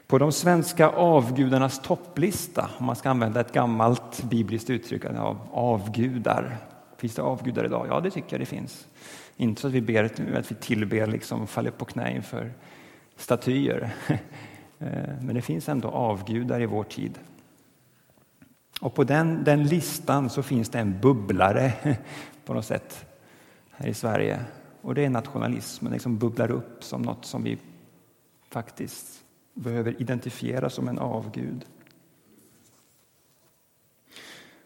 på 0.07 0.17
de 0.17 0.31
svenska 0.31 0.89
avgudarnas 0.89 1.81
topplista, 1.81 2.69
om 2.77 2.86
man 2.86 2.95
ska 2.95 3.10
använda 3.10 3.39
ett 3.39 3.53
gammalt 3.53 4.24
bibliskt 4.24 4.69
uttryck 4.69 5.05
av 5.05 5.38
avgudar. 5.51 6.57
Finns 6.98 7.15
det 7.15 7.21
avgudar 7.21 7.65
idag? 7.65 7.88
Ja, 7.89 8.00
det 8.00 8.12
tycker 8.12 8.33
jag 8.33 8.41
det 8.41 8.45
finns. 8.45 8.88
Inte 9.38 9.62
så 9.62 9.67
att 9.67 9.74
vi, 9.74 9.81
ber, 9.81 10.03
att 10.38 10.51
vi 10.51 10.55
tillber, 10.55 11.07
liksom, 11.07 11.48
faller 11.48 11.71
på 11.71 11.86
knä 11.86 12.15
inför 12.15 12.53
statyer. 13.15 13.93
Ehm, 14.79 15.25
men 15.25 15.36
det 15.36 15.41
finns 15.41 15.69
ändå 15.69 15.88
avgudar 15.88 16.62
i 16.62 16.65
vår 16.65 16.83
tid. 16.83 17.19
Och 18.81 18.93
på 18.93 19.03
den, 19.03 19.43
den 19.43 19.63
listan 19.63 20.29
så 20.29 20.43
finns 20.43 20.69
det 20.69 20.79
en 20.79 21.00
bubblare 21.00 21.74
på 22.45 22.53
något 22.53 22.65
sätt 22.65 23.05
här 23.71 23.88
i 23.88 23.93
Sverige 23.93 24.39
och 24.81 24.95
det 24.95 25.05
är 25.05 25.09
nationalismen, 25.09 25.93
liksom 25.93 26.17
bubblar 26.17 26.51
upp 26.51 26.83
som 26.83 27.01
något 27.01 27.25
som 27.25 27.43
vi 27.43 27.57
faktiskt 28.50 29.23
behöver 29.53 30.01
identifiera 30.01 30.69
som 30.69 30.88
en 30.88 31.00
avgud. 31.00 31.65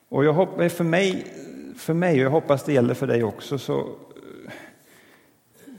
Och 0.09 0.25
jag 0.25 0.33
hoppas, 0.33 0.59
eh, 0.59 0.69
för, 0.69 0.83
mig, 0.83 1.27
för 1.75 1.93
mig, 1.93 2.13
och 2.13 2.25
jag 2.25 2.31
hoppas 2.31 2.63
det 2.63 2.73
gäller 2.73 2.93
för 2.93 3.07
dig 3.07 3.23
också, 3.23 3.57
så, 3.57 3.95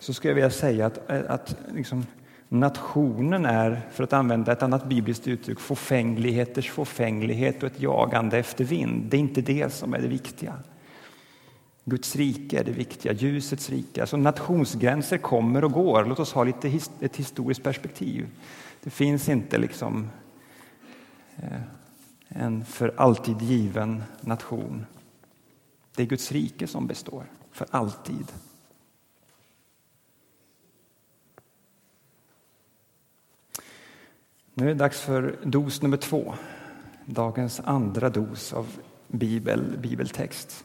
så 0.01 0.15
skulle 0.15 0.31
jag 0.31 0.35
vilja 0.35 0.51
säga 0.51 0.87
att, 0.87 1.11
eh, 1.11 1.21
att 1.29 1.57
liksom, 1.75 2.07
nationen 2.49 3.45
är, 3.45 3.81
för 3.93 4.05
att 4.05 4.13
använda 4.13 4.53
ett 4.53 4.63
annat 4.63 4.85
bibliskt 4.85 5.29
uttryck, 5.29 5.61
fåfängligheters 5.61 6.71
fåfänglighet 6.71 7.63
och 7.63 7.67
ett 7.67 7.81
jagande 7.81 8.39
efter 8.39 8.65
vind. 8.65 9.05
Det 9.11 9.17
är 9.17 9.21
inte 9.21 9.41
det 9.41 9.73
som 9.73 9.95
är 9.95 9.99
det 9.99 10.09
viktiga. 10.09 10.55
Guds 11.89 12.17
rike 12.17 12.61
är 12.61 12.65
det 12.65 12.73
viktiga, 12.73 13.13
ljusets 13.13 13.71
rike. 13.71 14.01
Alltså 14.01 14.17
nationsgränser 14.17 15.19
kommer 15.19 15.65
och 15.65 15.73
går. 15.73 16.05
Låt 16.05 16.19
oss 16.19 16.33
ha 16.33 16.45
lite 16.45 16.69
his 16.69 16.91
ett 17.01 17.17
historiskt 17.17 17.63
perspektiv. 17.63 18.29
Det 18.83 18.91
finns 18.91 19.29
inte 19.29 19.59
liksom 19.59 20.11
eh, 21.37 21.61
en 22.29 22.65
för 22.65 22.95
alltid 22.97 23.43
given 23.43 24.03
nation. 24.21 24.87
Det 25.95 26.03
är 26.03 26.07
Guds 26.07 26.33
rike 26.33 26.67
som 26.67 26.87
består, 26.87 27.25
för 27.53 27.67
alltid. 27.71 28.33
Nu 34.55 34.65
är 34.65 34.69
det 34.69 34.75
dags 34.75 35.01
för 35.01 35.39
dos 35.45 35.83
nummer 35.83 35.97
två, 35.97 36.35
dagens 37.05 37.61
andra 37.61 38.09
dos 38.09 38.53
av 38.53 38.67
bibel, 39.09 39.79
bibeltext. 39.79 40.65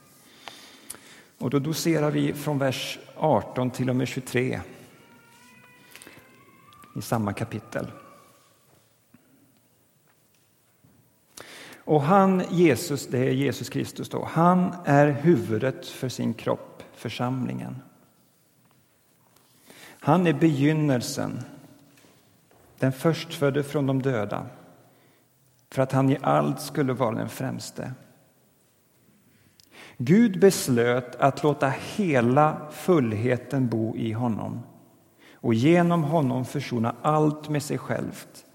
Och 1.42 1.50
då 1.50 1.60
doserar 1.60 2.12
vi 2.12 2.34
från 2.34 2.58
vers 2.58 3.00
18 3.16 3.72
till 3.72 3.90
och 3.90 3.96
med 3.96 4.08
23 4.08 4.62
i 6.96 7.02
samma 7.02 7.34
kapitel. 7.34 7.92
Och 11.76 12.02
han, 12.02 12.44
Jesus, 12.50 13.08
det 13.08 13.18
är 13.18 13.32
Jesus 13.32 13.70
Kristus 13.70 14.10
då, 14.10 14.26
han 14.26 14.76
är 14.86 15.08
huvudet 15.08 15.88
för 15.88 16.10
sin 16.10 16.34
kropp, 16.34 16.84
församlingen. 16.94 17.82
Han 20.00 20.28
är 20.28 20.34
begynnelsen, 20.34 21.40
den 22.80 22.92
förstfödde 22.92 23.64
från 23.64 23.88
de 23.88 24.02
döda, 24.02 24.46
för 25.72 25.82
att 25.82 25.92
han 25.92 26.10
i 26.10 26.18
allt 26.22 26.62
skulle 26.62 26.94
vara 26.94 27.16
den 27.16 27.30
främste. 27.30 27.94
Gud 29.98 30.40
beslöt 30.40 31.16
att 31.16 31.44
låta 31.44 31.74
hela 31.96 32.68
fullheten 32.72 33.68
bo 33.68 33.96
i 33.98 34.12
honom 34.12 34.60
och 35.34 35.54
genom 35.54 36.04
honom 36.04 36.46
försona 36.46 36.96
allt 37.02 37.50
med 37.50 37.64
sig 37.64 37.78
självt 37.78 38.46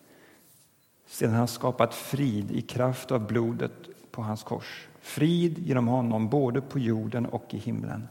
sedan 1.07 1.35
han 1.35 1.49
skapat 1.49 1.95
frid 1.95 2.51
i 2.51 2.63
kraft 2.63 3.11
av 3.11 3.27
blodet 3.27 3.73
på 4.11 4.23
hans 4.23 4.43
kors. 4.43 4.89
Frid 5.01 5.59
genom 5.59 5.87
honom 5.87 6.29
både 6.29 6.61
på 6.61 6.79
jorden 6.79 7.27
och 7.27 7.55
i 7.55 7.59
himlen. 7.59 8.09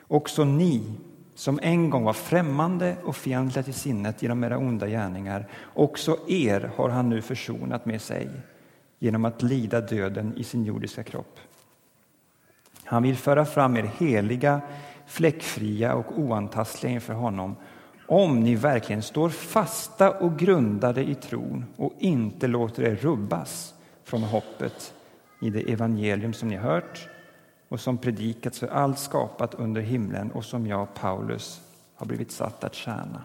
Också 0.00 0.44
ni 0.44 0.82
som 1.34 1.58
en 1.62 1.90
gång 1.90 2.04
var 2.04 2.12
främmande 2.12 2.96
och 3.04 3.16
fientliga 3.16 3.62
till 3.62 3.74
sinnet 3.74 4.22
genom 4.22 4.44
era 4.44 4.58
onda 4.58 4.86
gärningar, 4.86 5.48
också 5.74 6.18
er 6.28 6.70
har 6.76 6.88
han 6.88 7.08
nu 7.08 7.22
försonat 7.22 7.86
med 7.86 8.02
sig 8.02 8.30
genom 8.98 9.24
att 9.24 9.42
lida 9.42 9.80
döden 9.80 10.34
i 10.36 10.44
sin 10.44 10.64
jordiska 10.64 11.02
kropp. 11.02 11.38
Han 12.92 13.02
vill 13.02 13.16
föra 13.16 13.44
fram 13.44 13.76
er 13.76 13.90
heliga, 13.98 14.60
fläckfria 15.06 15.94
och 15.94 16.18
oantastliga 16.18 16.92
inför 16.92 17.14
honom 17.14 17.56
om 18.06 18.40
ni 18.40 18.54
verkligen 18.54 19.02
står 19.02 19.28
fasta 19.28 20.10
och 20.10 20.38
grundade 20.38 21.04
i 21.04 21.14
tron 21.14 21.64
och 21.76 21.92
inte 21.98 22.46
låter 22.46 22.82
er 22.82 22.96
rubbas 22.96 23.74
från 24.04 24.22
hoppet 24.22 24.94
i 25.40 25.50
det 25.50 25.72
evangelium 25.72 26.32
som 26.32 26.48
ni 26.48 26.56
hört 26.56 27.08
och 27.68 27.80
som 27.80 27.98
predikats 27.98 28.58
för 28.58 28.68
allt 28.68 28.98
skapat 28.98 29.54
under 29.54 29.80
himlen 29.80 30.32
och 30.32 30.44
som 30.44 30.66
jag, 30.66 30.94
Paulus, 30.94 31.60
har 31.94 32.06
blivit 32.06 32.30
satt 32.30 32.64
att 32.64 32.74
tjäna. 32.74 33.24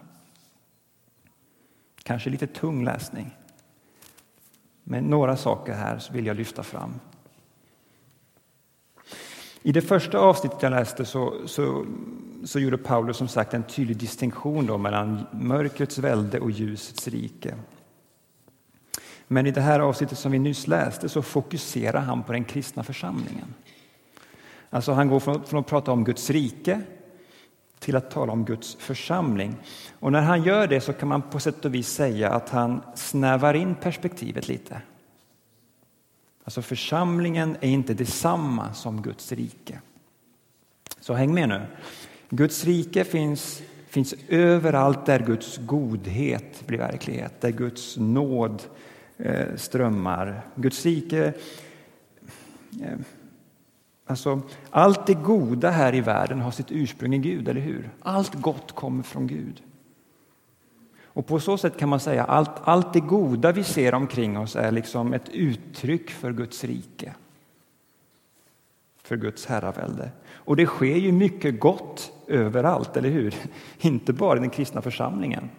Kanske 2.02 2.30
lite 2.30 2.46
tung 2.46 2.84
läsning, 2.84 3.36
men 4.84 5.04
några 5.04 5.36
saker 5.36 5.72
här 5.72 6.02
vill 6.12 6.26
jag 6.26 6.36
lyfta 6.36 6.62
fram. 6.62 6.94
I 9.62 9.72
det 9.72 9.82
första 9.82 10.18
avsnittet 10.18 10.62
jag 10.62 10.70
läste 10.70 11.04
så, 11.04 11.34
så, 11.46 11.86
så 12.44 12.58
gjorde 12.58 12.78
Paulus 12.78 13.16
som 13.16 13.28
sagt 13.28 13.54
en 13.54 13.62
tydlig 13.62 13.96
distinktion 13.96 14.66
då 14.66 14.78
mellan 14.78 15.26
mörkrets 15.32 15.98
välde 15.98 16.40
och 16.40 16.50
ljusets 16.50 17.08
rike. 17.08 17.54
Men 19.26 19.46
i 19.46 19.50
det 19.50 19.60
här 19.60 19.80
avsnittet 19.80 20.18
som 20.18 20.32
vi 20.32 20.38
nyss 20.38 20.66
läste 20.66 21.08
så 21.08 21.22
fokuserar 21.22 22.00
han 22.00 22.22
på 22.22 22.32
den 22.32 22.44
kristna 22.44 22.82
församlingen. 22.82 23.54
Alltså 24.70 24.92
han 24.92 25.08
går 25.08 25.20
från, 25.20 25.44
från 25.44 25.60
att 25.60 25.66
prata 25.66 25.92
om 25.92 26.04
Guds 26.04 26.30
rike 26.30 26.80
till 27.78 27.96
att 27.96 28.10
tala 28.10 28.32
om 28.32 28.44
Guds 28.44 28.74
församling. 28.74 29.56
Och 30.00 30.12
när 30.12 30.20
han 30.20 30.42
gör 30.42 30.66
det 30.66 30.80
så 30.80 30.92
kan 30.92 31.08
man 31.08 31.22
på 31.22 31.40
sätt 31.40 31.64
och 31.64 31.74
vis 31.74 31.88
säga 31.88 32.30
att 32.30 32.48
han 32.48 32.82
snävar 32.94 33.54
in 33.54 33.74
perspektivet 33.74 34.48
lite. 34.48 34.80
Alltså 36.48 36.62
församlingen 36.62 37.56
är 37.60 37.68
inte 37.68 37.94
detsamma 37.94 38.74
som 38.74 39.02
Guds 39.02 39.32
rike. 39.32 39.80
Så 41.00 41.14
häng 41.14 41.34
med 41.34 41.48
nu. 41.48 41.62
Guds 42.30 42.64
rike 42.64 43.04
finns, 43.04 43.62
finns 43.88 44.14
överallt 44.28 45.06
där 45.06 45.20
Guds 45.20 45.56
godhet 45.56 46.66
blir 46.66 46.78
verklighet, 46.78 47.40
där 47.40 47.50
Guds 47.50 47.96
nåd 47.96 48.62
eh, 49.16 49.56
strömmar. 49.56 50.46
Guds 50.54 50.84
rike 50.84 51.32
eh, 52.82 52.98
Alltså, 54.06 54.42
allt 54.70 55.06
det 55.06 55.14
goda 55.14 55.70
här 55.70 55.94
i 55.94 56.00
världen 56.00 56.40
har 56.40 56.50
sitt 56.50 56.70
ursprung 56.72 57.14
i 57.14 57.18
Gud, 57.18 57.48
eller 57.48 57.60
hur? 57.60 57.90
Allt 58.00 58.34
gott 58.34 58.72
kommer 58.72 59.02
från 59.02 59.26
Gud. 59.26 59.62
Och 61.18 61.26
på 61.26 61.40
så 61.40 61.58
sätt 61.58 61.76
kan 61.76 61.88
man 61.88 62.00
säga 62.00 62.24
att 62.24 62.28
allt, 62.28 62.50
allt 62.64 62.92
det 62.92 63.00
goda 63.00 63.52
vi 63.52 63.64
ser 63.64 63.94
omkring 63.94 64.38
oss 64.38 64.56
är 64.56 64.70
liksom 64.70 65.12
ett 65.12 65.28
uttryck 65.28 66.10
för 66.10 66.32
Guds 66.32 66.64
rike. 66.64 67.14
För 69.02 69.16
Guds 69.16 69.46
herravälde. 69.46 70.10
Och 70.32 70.56
det 70.56 70.66
sker 70.66 70.96
ju 70.96 71.12
mycket 71.12 71.60
gott 71.60 72.12
överallt, 72.26 72.96
eller 72.96 73.08
hur? 73.08 73.34
Inte 73.80 74.12
bara 74.12 74.36
i 74.36 74.40
den 74.40 74.50
kristna 74.50 74.82
församlingen. 74.82 75.50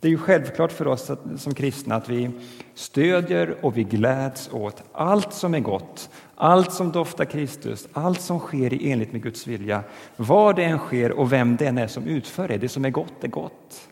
Det 0.00 0.08
är 0.08 0.12
ju 0.12 0.18
självklart 0.18 0.72
för 0.72 0.86
oss 0.86 1.10
som 1.36 1.54
kristna 1.54 1.94
att 1.94 2.08
vi 2.08 2.30
stödjer 2.74 3.64
och 3.64 3.76
vi 3.76 3.84
gläds 3.84 4.50
åt 4.52 4.82
allt 4.92 5.32
som 5.32 5.54
är 5.54 5.60
gott, 5.60 6.10
allt 6.34 6.72
som 6.72 6.92
doftar 6.92 7.24
Kristus, 7.24 7.88
allt 7.92 8.20
som 8.20 8.38
sker 8.38 8.72
i 8.72 8.90
enlighet 8.90 9.12
med 9.12 9.22
Guds 9.22 9.46
vilja. 9.46 9.82
Vad 10.16 10.56
det 10.56 10.64
än 10.64 10.78
sker 10.78 11.12
och 11.12 11.32
vem 11.32 11.56
det 11.56 11.66
än 11.66 11.78
är 11.78 11.86
som 11.86 12.06
utför 12.06 12.48
det, 12.48 12.56
det 12.56 12.68
som 12.68 12.84
är 12.84 12.90
gott 12.90 13.24
är 13.24 13.28
gott. 13.28 13.89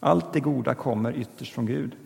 Allt 0.00 0.32
det 0.32 0.40
goda 0.40 0.74
kommer 0.74 1.12
ytterst 1.12 1.54
från 1.54 1.66
Gud. 1.66 1.96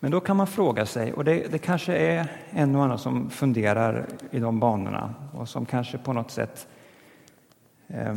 Men 0.00 0.10
då 0.10 0.20
kan 0.20 0.36
man 0.36 0.46
fråga 0.46 0.86
sig, 0.86 1.12
och 1.12 1.24
det, 1.24 1.52
det 1.52 1.58
kanske 1.58 1.96
är 1.96 2.32
en 2.50 2.76
och 2.76 2.84
annan 2.84 2.98
som 2.98 3.30
funderar 3.30 4.06
i 4.30 4.38
de 4.38 4.60
banorna 4.60 5.14
och 5.34 5.48
som 5.48 5.66
kanske 5.66 5.98
på 5.98 6.12
något 6.12 6.30
sätt 6.30 6.66
eh, 7.88 8.14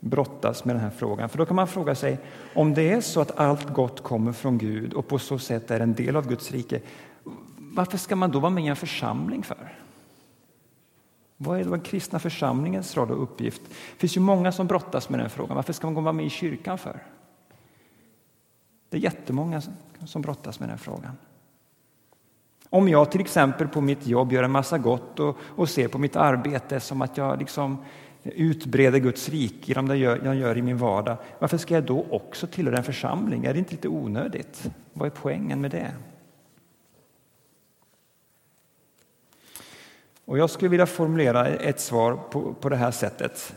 brottas 0.00 0.64
med 0.64 0.74
den 0.76 0.82
här 0.82 0.90
frågan. 0.90 1.28
För 1.28 1.38
då 1.38 1.46
kan 1.46 1.56
man 1.56 1.68
fråga 1.68 1.94
sig, 1.94 2.18
om 2.54 2.74
det 2.74 2.92
är 2.92 3.00
så 3.00 3.20
att 3.20 3.38
allt 3.38 3.68
gott 3.68 4.02
kommer 4.02 4.32
från 4.32 4.58
Gud 4.58 4.92
och 4.92 5.08
på 5.08 5.18
så 5.18 5.38
sätt 5.38 5.70
är 5.70 5.80
en 5.80 5.94
del 5.94 6.16
av 6.16 6.28
Guds 6.28 6.52
rike, 6.52 6.80
varför 7.56 7.98
ska 7.98 8.16
man 8.16 8.30
då 8.30 8.38
vara 8.38 8.50
med 8.50 8.64
i 8.64 8.66
en 8.66 8.76
församling 8.76 9.42
för? 9.42 9.72
Vad 11.44 11.60
är 11.60 11.64
den 11.64 11.80
kristna 11.80 12.18
församlingens 12.18 12.96
roll 12.96 13.10
och 13.10 13.22
uppgift? 13.22 13.62
Det 13.68 13.98
finns 13.98 14.16
ju 14.16 14.20
många 14.20 14.52
som 14.52 14.66
brottas 14.66 15.08
med 15.08 15.20
den 15.20 15.30
frågan. 15.30 15.56
Varför 15.56 15.72
ska 15.72 15.90
man 15.90 16.04
vara 16.04 16.12
med 16.12 16.26
i 16.26 16.30
kyrkan 16.30 16.78
för? 16.78 17.02
Det 18.88 18.96
är 18.96 19.00
jättemånga 19.00 19.62
som 20.04 20.22
brottas 20.22 20.60
med 20.60 20.68
den 20.68 20.78
frågan. 20.78 21.16
Om 22.70 22.88
jag 22.88 23.10
till 23.10 23.20
exempel 23.20 23.68
på 23.68 23.80
mitt 23.80 24.06
jobb 24.06 24.32
gör 24.32 24.42
en 24.42 24.50
massa 24.50 24.78
gott 24.78 25.20
och, 25.20 25.36
och 25.40 25.68
ser 25.68 25.88
på 25.88 25.98
mitt 25.98 26.16
arbete 26.16 26.80
som 26.80 27.02
att 27.02 27.16
jag 27.16 27.38
liksom 27.38 27.78
utbreder 28.22 28.98
Guds 28.98 29.28
rike 29.28 29.68
genom 29.68 29.88
det 29.88 29.96
jag 29.96 30.34
gör 30.36 30.58
i 30.58 30.62
min 30.62 30.78
vardag, 30.78 31.16
varför 31.38 31.58
ska 31.58 31.74
jag 31.74 31.84
då 31.84 32.06
också 32.10 32.46
tillhöra 32.46 32.76
en 32.76 32.84
församling? 32.84 33.44
Är 33.44 33.52
det 33.52 33.58
inte 33.58 33.70
lite 33.70 33.88
onödigt? 33.88 34.70
Vad 34.92 35.06
är 35.06 35.10
poängen 35.10 35.60
med 35.60 35.70
det? 35.70 35.92
Och 40.24 40.38
jag 40.38 40.50
skulle 40.50 40.68
vilja 40.68 40.86
formulera 40.86 41.46
ett 41.46 41.80
svar 41.80 42.16
på, 42.30 42.54
på 42.54 42.68
det 42.68 42.76
här 42.76 42.90
sättet. 42.90 43.54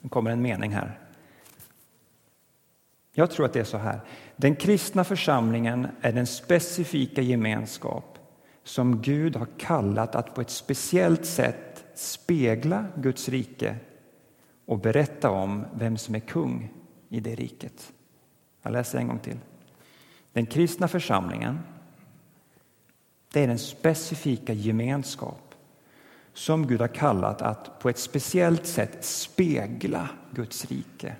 Det 0.00 0.08
kommer 0.08 0.30
en 0.30 0.42
mening 0.42 0.70
här. 0.70 0.98
Jag 3.12 3.30
tror 3.30 3.46
att 3.46 3.52
det 3.52 3.60
är 3.60 3.64
så 3.64 3.78
här. 3.78 4.00
Den 4.36 4.56
kristna 4.56 5.04
församlingen 5.04 5.88
är 6.00 6.12
den 6.12 6.26
specifika 6.26 7.22
gemenskap 7.22 8.18
som 8.64 9.02
Gud 9.02 9.36
har 9.36 9.48
kallat 9.58 10.14
att 10.14 10.34
på 10.34 10.40
ett 10.40 10.50
speciellt 10.50 11.26
sätt 11.26 11.84
spegla 11.94 12.84
Guds 12.96 13.28
rike 13.28 13.76
och 14.66 14.78
berätta 14.78 15.30
om 15.30 15.64
vem 15.74 15.96
som 15.96 16.14
är 16.14 16.20
kung 16.20 16.72
i 17.08 17.20
det 17.20 17.34
riket. 17.34 17.92
Jag 18.62 18.72
läser 18.72 18.98
en 18.98 19.08
gång 19.08 19.18
till. 19.18 19.38
Den 20.32 20.46
kristna 20.46 20.88
församlingen 20.88 21.58
det 23.32 23.40
är 23.40 23.46
den 23.46 23.58
specifika 23.58 24.52
gemenskap 24.52 25.54
som 26.32 26.66
Gud 26.66 26.80
har 26.80 26.88
kallat 26.88 27.42
att 27.42 27.78
på 27.78 27.88
ett 27.88 27.98
speciellt 27.98 28.66
sätt 28.66 29.04
spegla 29.04 30.08
Guds 30.30 30.64
rike 30.64 31.16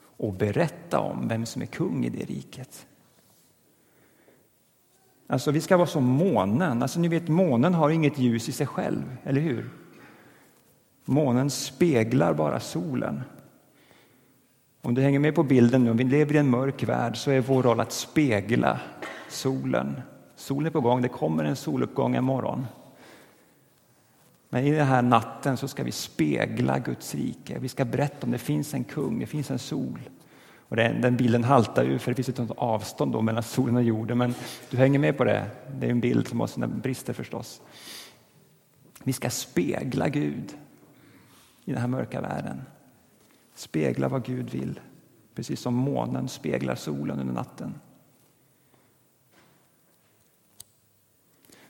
och 0.00 0.32
berätta 0.32 1.00
om 1.00 1.28
vem 1.28 1.46
som 1.46 1.62
är 1.62 1.66
kung 1.66 2.04
i 2.04 2.08
det 2.08 2.24
riket. 2.24 2.86
Alltså, 5.26 5.50
vi 5.50 5.60
ska 5.60 5.76
vara 5.76 5.86
som 5.86 6.04
månen. 6.04 6.82
Alltså, 6.82 7.00
ni 7.00 7.08
vet, 7.08 7.28
månen 7.28 7.74
har 7.74 7.90
inget 7.90 8.18
ljus 8.18 8.48
i 8.48 8.52
sig 8.52 8.66
själv, 8.66 9.16
eller 9.24 9.40
hur? 9.40 9.70
Månen 11.04 11.50
speglar 11.50 12.34
bara 12.34 12.60
solen. 12.60 13.22
Om 14.82 14.94
du 14.94 15.02
hänger 15.02 15.18
med 15.18 15.34
på 15.34 15.42
bilden 15.42 15.84
nu, 15.84 15.90
om 15.90 15.96
vi 15.96 16.04
lever 16.04 16.34
i 16.34 16.38
en 16.38 16.50
mörk 16.50 16.82
värld 16.82 17.16
så 17.16 17.30
är 17.30 17.40
vår 17.40 17.62
roll 17.62 17.80
att 17.80 17.92
spegla 17.92 18.80
solen 19.28 20.00
Solen 20.38 20.66
är 20.66 20.70
på 20.70 20.80
gång, 20.80 21.02
det 21.02 21.08
kommer 21.08 21.44
en 21.44 21.56
soluppgång 21.56 22.16
imorgon. 22.16 22.66
Men 24.48 24.64
i 24.64 24.70
den 24.70 24.86
här 24.86 25.02
natten 25.02 25.56
så 25.56 25.68
ska 25.68 25.82
vi 25.82 25.92
spegla 25.92 26.78
Guds 26.78 27.14
rike. 27.14 27.58
Vi 27.58 27.68
ska 27.68 27.84
berätta 27.84 28.26
om 28.26 28.30
det 28.30 28.38
finns 28.38 28.74
en 28.74 28.84
kung, 28.84 29.18
det 29.18 29.26
finns 29.26 29.50
en 29.50 29.58
sol. 29.58 30.00
Och 30.58 30.76
den, 30.76 31.00
den 31.00 31.16
bilden 31.16 31.44
haltar 31.44 31.84
ju 31.84 31.98
för 31.98 32.10
det 32.10 32.14
finns 32.22 32.28
ett 32.28 32.50
avstånd 32.56 33.12
då 33.12 33.22
mellan 33.22 33.42
solen 33.42 33.76
och 33.76 33.82
jorden. 33.82 34.18
Men 34.18 34.34
du 34.70 34.76
hänger 34.76 34.98
med 34.98 35.16
på 35.16 35.24
det. 35.24 35.50
Det 35.74 35.86
är 35.86 35.90
en 35.90 36.00
bild 36.00 36.28
som 36.28 36.40
har 36.40 36.46
sina 36.46 36.66
brister 36.66 37.12
förstås. 37.12 37.60
Vi 39.04 39.12
ska 39.12 39.30
spegla 39.30 40.08
Gud 40.08 40.56
i 41.64 41.72
den 41.72 41.80
här 41.80 41.88
mörka 41.88 42.20
världen. 42.20 42.62
Spegla 43.54 44.08
vad 44.08 44.24
Gud 44.24 44.50
vill, 44.50 44.80
precis 45.34 45.60
som 45.60 45.74
månen 45.74 46.28
speglar 46.28 46.74
solen 46.74 47.20
under 47.20 47.34
natten. 47.34 47.74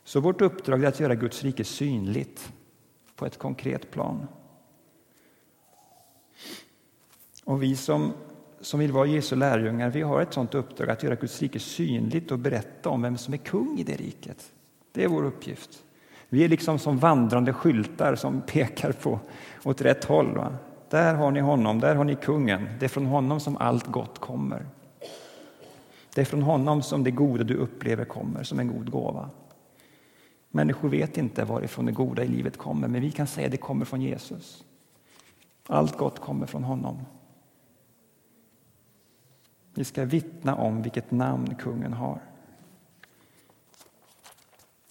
Så 0.09 0.21
vårt 0.21 0.41
uppdrag 0.41 0.85
är 0.85 0.89
att 0.89 1.01
göra 1.01 1.15
Guds 1.15 1.43
rike 1.45 1.65
synligt 1.65 2.53
på 3.17 3.27
ett 3.27 3.39
konkret 3.39 3.91
plan. 3.91 4.27
Och 7.45 7.63
vi 7.63 7.77
som, 7.77 8.13
som 8.61 8.81
vill 8.81 8.93
vara 8.93 9.07
Jesu 9.07 9.37
lärjungar, 9.37 9.91
vi 9.91 10.03
har 10.03 10.23
ett 10.23 10.33
sånt 10.33 10.55
uppdrag 10.55 10.91
att 10.91 11.03
göra 11.03 11.15
Guds 11.15 11.43
rike 11.43 11.61
synligt 11.61 12.31
och 12.31 12.39
berätta 12.39 12.89
om 12.89 13.03
vem 13.03 13.17
som 13.17 13.35
är 13.35 13.39
kung 13.39 13.79
i 13.79 13.85
det 13.85 13.97
riket. 13.97 14.53
Det 14.93 15.05
är 15.05 15.09
vår 15.09 15.25
uppgift. 15.25 15.85
Vi 16.29 16.45
är 16.45 16.49
liksom 16.49 16.79
som 16.79 16.99
vandrande 16.99 17.53
skyltar 17.53 18.15
som 18.15 18.41
pekar 18.47 18.93
på 18.93 19.21
åt 19.65 19.81
rätt 19.81 20.05
håll. 20.05 20.37
Va? 20.37 20.55
Där 20.91 21.15
har 21.15 21.31
ni 21.31 21.41
honom, 21.41 21.81
där 21.81 21.95
har 21.95 22.05
ni 22.05 22.15
kungen. 22.15 22.69
Det 22.79 22.87
är 22.87 22.91
från 22.91 23.07
honom 23.07 23.41
som 23.41 23.57
allt 23.57 23.87
gott 23.87 24.19
kommer. 24.19 24.67
Det 26.15 26.21
är 26.21 26.25
från 26.25 26.43
honom 26.43 26.83
som 26.83 27.05
det 27.05 27.11
goda 27.11 27.45
du 27.45 27.55
upplever 27.55 28.05
kommer 28.05 28.43
som 28.43 28.59
en 28.59 28.69
god 28.69 28.91
gåva. 28.91 29.31
Människor 30.51 30.89
vet 30.89 31.17
inte 31.17 31.45
varifrån 31.45 31.87
det 31.87 31.93
goda 31.93 32.25
i 32.25 32.29
livet 32.29 32.57
kommer, 32.57 32.89
men 32.89 33.01
vi 33.01 33.11
kan 33.11 33.27
säga 33.27 33.47
att 33.47 33.53
det 33.53 33.57
kommer 33.57 33.85
från 33.85 34.01
Jesus. 34.01 34.65
Allt 35.67 35.97
gott 35.97 36.19
kommer 36.19 36.47
från 36.47 36.65
honom. 36.65 37.05
Vi 39.75 39.85
ska 39.85 40.05
vittna 40.05 40.55
om 40.55 40.83
vilket 40.83 41.11
namn 41.11 41.55
kungen 41.55 41.93
har. 41.93 42.21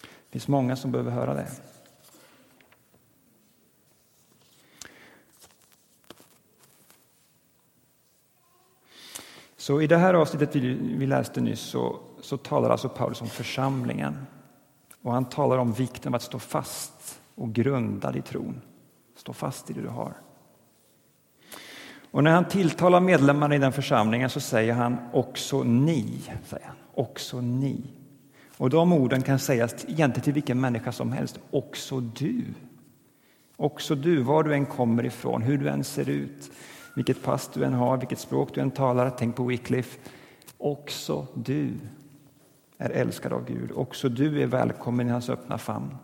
Det 0.01 0.31
finns 0.31 0.47
många 0.47 0.75
som 0.75 0.91
behöver 0.91 1.11
höra 1.11 1.33
det. 1.33 1.47
Så 9.57 9.81
i 9.81 9.87
det 9.87 9.97
här 9.97 10.13
avsnittet 10.13 10.55
vi, 10.55 11.07
läste 11.07 11.41
nyss 11.41 11.59
så, 11.59 11.99
så 12.21 12.37
talar 12.37 12.69
alltså 12.69 12.89
Paulus 12.89 13.21
om 13.21 13.27
församlingen. 13.27 14.25
Och 15.01 15.13
han 15.13 15.25
talar 15.25 15.57
om 15.57 15.73
vikten 15.73 16.13
av 16.13 16.15
att 16.15 16.21
stå 16.21 16.39
fast 16.39 17.19
och 17.35 17.53
grundad 17.53 18.15
i 18.15 18.21
tron. 18.21 18.61
Stå 19.15 19.33
fast 19.33 19.69
i 19.69 19.73
det 19.73 19.81
du 19.81 19.87
har. 19.87 20.13
Och 22.11 22.23
när 22.23 22.31
han 22.31 22.45
tilltalar 22.45 22.99
medlemmarna 22.99 23.55
i 23.55 23.57
den 23.57 23.73
församlingen 23.73 24.29
så 24.29 24.39
säger 24.39 24.73
han 24.73 24.97
också 25.13 25.63
ni. 25.63 26.21
Säger 26.45 26.65
han. 26.65 26.75
Också 26.93 27.41
ni. 27.41 27.83
Och 28.57 28.69
de 28.69 28.93
orden 28.93 29.21
kan 29.21 29.39
sägas 29.39 29.73
egentligen 29.73 30.23
till 30.23 30.33
vilken 30.33 30.61
människa 30.61 30.91
som 30.91 31.11
helst. 31.11 31.39
Också 31.51 31.99
du. 31.99 32.43
Också 33.55 33.95
du, 33.95 34.21
var 34.21 34.43
du 34.43 34.53
än 34.53 34.65
kommer 34.65 35.05
ifrån, 35.05 35.41
hur 35.41 35.57
du 35.57 35.69
än 35.69 35.83
ser 35.83 36.09
ut, 36.09 36.51
vilket 36.95 37.23
pass 37.23 37.49
du 37.53 37.63
än 37.63 37.73
har, 37.73 37.97
vilket 37.97 38.19
språk 38.19 38.49
du 38.53 38.61
än 38.61 38.71
talar. 38.71 39.09
Tänk 39.09 39.35
på 39.35 39.43
Wycliffe. 39.43 39.99
Också 40.57 41.27
du 41.33 41.73
är 42.77 42.89
älskad 42.89 43.33
av 43.33 43.45
Gud. 43.45 43.71
Också 43.71 44.09
du 44.09 44.41
är 44.41 44.47
välkommen 44.47 45.07
i 45.07 45.11
hans 45.11 45.29
öppna 45.29 45.57
famn. 45.57 45.97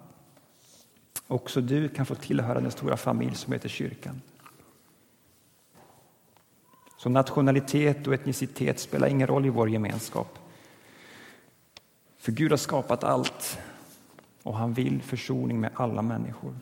Också 1.27 1.61
du 1.61 1.89
kan 1.89 2.05
få 2.05 2.15
tillhöra 2.15 2.61
den 2.61 2.71
stora 2.71 2.97
familj 2.97 3.35
som 3.35 3.53
heter 3.53 3.69
kyrkan. 3.69 4.21
Så 6.97 7.09
nationalitet 7.09 8.07
och 8.07 8.13
etnicitet 8.13 8.79
spelar 8.79 9.07
ingen 9.07 9.27
roll 9.27 9.45
i 9.45 9.49
vår 9.49 9.69
gemenskap. 9.69 10.39
För 12.17 12.31
Gud 12.31 12.51
har 12.51 12.57
skapat 12.57 13.03
allt 13.03 13.59
och 14.43 14.57
han 14.57 14.73
vill 14.73 15.01
försoning 15.01 15.59
med 15.59 15.71
alla 15.73 16.01
människor. 16.01 16.55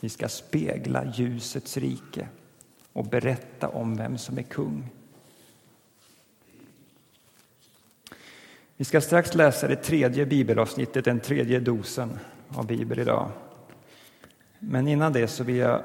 Vi 0.00 0.08
ska 0.08 0.28
spegla 0.28 1.04
ljusets 1.14 1.76
rike 1.76 2.28
och 2.92 3.04
berätta 3.04 3.68
om 3.68 3.96
vem 3.96 4.18
som 4.18 4.38
är 4.38 4.42
kung. 4.42 4.90
Vi 8.80 8.84
ska 8.84 9.00
strax 9.00 9.34
läsa 9.34 9.68
det 9.68 9.76
tredje 9.76 10.26
bibelavsnittet, 10.26 11.04
den 11.04 11.20
tredje 11.20 11.60
dosen 11.60 12.18
av 12.48 12.66
Bibel 12.66 12.98
idag. 12.98 13.30
Men 14.58 14.88
innan 14.88 15.12
det 15.12 15.28
så 15.28 15.44
vill 15.44 15.56
jag 15.56 15.82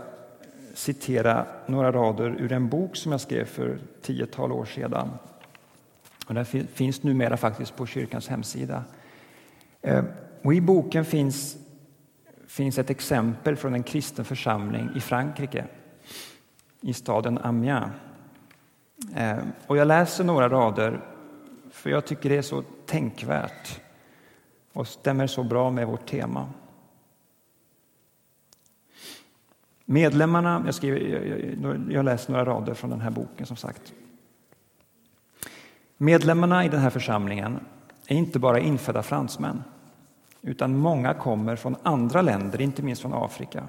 citera 0.74 1.46
några 1.66 1.92
rader 1.92 2.36
ur 2.40 2.52
en 2.52 2.70
bok 2.70 2.96
som 2.96 3.12
jag 3.12 3.22
skrev 3.22 3.46
för 3.46 3.78
tiotal 4.02 4.52
år 4.52 4.66
sedan. 4.66 5.10
Och 6.28 6.34
den 6.34 6.46
finns 6.74 7.04
numera 7.04 7.38
faktiskt 7.38 7.76
på 7.76 7.86
kyrkans 7.86 8.28
hemsida. 8.28 8.84
Eh, 9.82 10.04
och 10.42 10.54
I 10.54 10.62
boken 10.62 11.06
finns, 11.06 11.58
finns 12.48 12.78
ett 12.78 12.90
exempel 12.90 13.56
från 13.56 13.74
en 13.74 13.84
kristen 13.84 14.26
församling 14.26 14.90
i 14.96 15.00
Frankrike, 15.00 15.66
i 16.82 16.94
staden 16.94 17.38
Amiens. 17.38 17.92
Eh, 19.16 19.38
och 19.68 19.78
jag 19.78 19.88
läser 19.88 20.24
några 20.24 20.50
rader 20.50 21.13
för 21.74 21.90
jag 21.90 22.06
tycker 22.06 22.30
det 22.30 22.38
är 22.38 22.42
så 22.42 22.64
tänkvärt 22.86 23.82
och 24.74 24.88
stämmer 24.88 25.28
så 25.28 25.44
bra 25.44 25.72
med 25.72 25.88
vårt 25.88 26.06
tema. 26.06 26.50
Medlemmarna, 29.86 30.64
jag, 30.66 30.76
skriver, 30.76 31.00
jag, 31.62 31.92
jag 31.92 32.06
läser 32.06 32.32
några 32.32 32.46
rader 32.46 32.74
från 32.74 32.90
den 32.90 33.02
här 33.02 33.10
boken 33.10 33.46
som 33.46 33.58
sagt. 33.58 33.94
Medlemmarna 35.98 36.66
i 36.66 36.70
den 36.70 36.80
här 36.80 36.90
församlingen 36.90 37.60
är 38.08 38.16
inte 38.16 38.40
bara 38.40 38.60
infödda 38.60 39.04
fransmän 39.04 39.64
utan 40.42 40.78
många 40.78 41.14
kommer 41.14 41.56
från 41.56 41.76
andra 41.84 42.22
länder, 42.22 42.62
inte 42.62 42.82
minst 42.82 43.02
från 43.02 43.14
Afrika. 43.14 43.68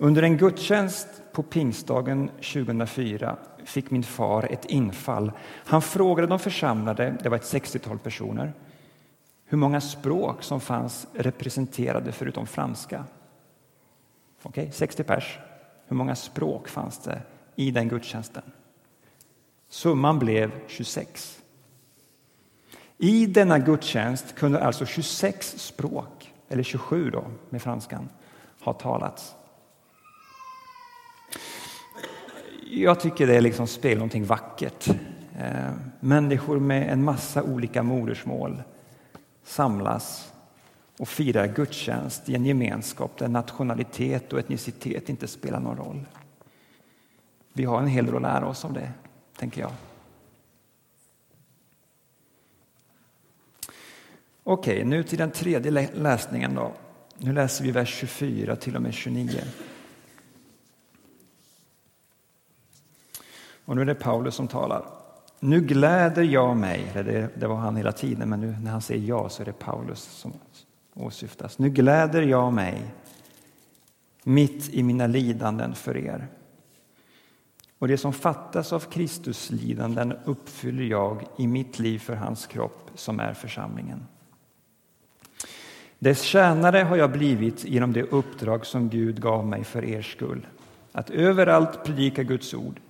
Under 0.00 0.22
en 0.22 0.36
gudstjänst 0.36 1.08
på 1.32 1.42
pingstdagen 1.42 2.28
2004 2.28 3.36
fick 3.64 3.90
min 3.90 4.02
far 4.02 4.52
ett 4.52 4.64
infall. 4.64 5.32
Han 5.64 5.82
frågade 5.82 6.28
de 6.28 6.38
församlade, 6.38 7.16
det 7.22 7.28
var 7.28 7.36
ett 7.36 7.52
60-tal 7.52 7.98
personer, 7.98 8.52
hur 9.44 9.58
många 9.58 9.80
språk 9.80 10.42
som 10.42 10.60
fanns 10.60 11.06
representerade 11.14 12.12
förutom 12.12 12.46
franska. 12.46 13.04
Okej, 14.42 14.62
okay, 14.62 14.72
60 14.72 15.02
pers. 15.02 15.38
Hur 15.86 15.96
många 15.96 16.14
språk 16.14 16.68
fanns 16.68 16.98
det 16.98 17.22
i 17.56 17.70
den 17.70 17.88
gudstjänsten? 17.88 18.42
Summan 19.68 20.18
blev 20.18 20.50
26. 20.66 21.38
I 22.98 23.26
denna 23.26 23.58
gudstjänst 23.58 24.34
kunde 24.34 24.60
alltså 24.60 24.86
26 24.86 25.58
språk, 25.58 26.32
eller 26.48 26.62
27 26.62 27.10
då 27.10 27.24
med 27.50 27.62
franskan, 27.62 28.08
ha 28.60 28.72
talats. 28.72 29.34
Jag 32.70 33.00
tycker 33.00 33.26
det 33.26 33.40
liksom 33.40 33.66
speglar 33.66 33.98
någonting 33.98 34.24
vackert. 34.24 34.88
Eh, 35.38 35.72
människor 36.00 36.60
med 36.60 36.92
en 36.92 37.04
massa 37.04 37.42
olika 37.42 37.82
modersmål 37.82 38.62
samlas 39.44 40.32
och 40.98 41.08
firar 41.08 41.46
gudstjänst 41.46 42.28
i 42.28 42.34
en 42.34 42.46
gemenskap 42.46 43.18
där 43.18 43.28
nationalitet 43.28 44.32
och 44.32 44.38
etnicitet 44.38 45.08
inte 45.08 45.28
spelar 45.28 45.60
någon 45.60 45.76
roll. 45.76 46.06
Vi 47.52 47.64
har 47.64 47.80
en 47.80 47.86
hel 47.86 48.06
del 48.06 48.16
att 48.16 48.22
lära 48.22 48.46
oss 48.46 48.64
av 48.64 48.72
det, 48.72 48.92
tänker 49.38 49.60
jag. 49.60 49.72
Okej, 54.42 54.84
nu 54.84 55.02
till 55.02 55.18
den 55.18 55.30
tredje 55.30 55.88
läsningen. 55.94 56.54
då. 56.54 56.72
Nu 57.18 57.32
läser 57.32 57.64
vi 57.64 57.70
vers 57.70 57.94
24 58.00 58.56
till 58.56 58.76
och 58.76 58.82
med 58.82 58.94
29. 58.94 59.40
Och 63.68 63.76
nu 63.76 63.82
är 63.82 63.86
det 63.86 63.94
Paulus 63.94 64.34
som 64.34 64.48
talar. 64.48 64.84
Nu 65.40 65.60
gläder 65.60 66.22
jag 66.22 66.56
mig, 66.56 66.90
det, 66.94 67.28
det 67.34 67.46
var 67.46 67.56
han 67.56 67.76
hela 67.76 67.92
tiden, 67.92 68.28
men 68.28 68.40
nu 68.40 68.56
när 68.62 68.70
han 68.70 68.82
säger 68.82 69.08
ja 69.08 69.28
så 69.28 69.42
är 69.42 69.46
det 69.46 69.52
Paulus 69.52 70.02
som 70.02 70.32
åsyftas. 70.94 71.58
Nu 71.58 71.70
gläder 71.70 72.22
jag 72.22 72.52
mig 72.52 72.94
mitt 74.24 74.68
i 74.68 74.82
mina 74.82 75.06
lidanden 75.06 75.74
för 75.74 75.96
er. 75.96 76.28
Och 77.78 77.88
det 77.88 77.98
som 77.98 78.12
fattas 78.12 78.72
av 78.72 78.80
Kristus 78.80 79.50
lidanden 79.50 80.14
uppfyller 80.24 80.84
jag 80.84 81.24
i 81.36 81.46
mitt 81.46 81.78
liv 81.78 81.98
för 81.98 82.14
hans 82.14 82.46
kropp 82.46 82.90
som 82.94 83.20
är 83.20 83.34
församlingen. 83.34 84.06
Dess 85.98 86.22
tjänare 86.22 86.78
har 86.78 86.96
jag 86.96 87.12
blivit 87.12 87.64
genom 87.64 87.92
det 87.92 88.02
uppdrag 88.02 88.66
som 88.66 88.88
Gud 88.88 89.20
gav 89.22 89.46
mig 89.46 89.64
för 89.64 89.84
er 89.84 90.02
skull, 90.02 90.46
att 90.92 91.10
överallt 91.10 91.84
predika 91.84 92.22
Guds 92.22 92.54
ord 92.54 92.80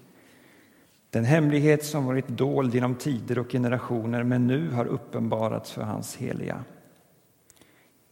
den 1.11 1.25
hemlighet 1.25 1.85
som 1.85 2.07
varit 2.07 2.29
dold 2.29 2.75
genom 2.75 2.95
tider 2.95 3.39
och 3.39 3.51
generationer 3.51 4.23
men 4.23 4.47
nu 4.47 4.71
har 4.71 4.87
uppenbarats 4.87 5.73
för 5.73 5.83
hans 5.83 6.17
heliga. 6.17 6.65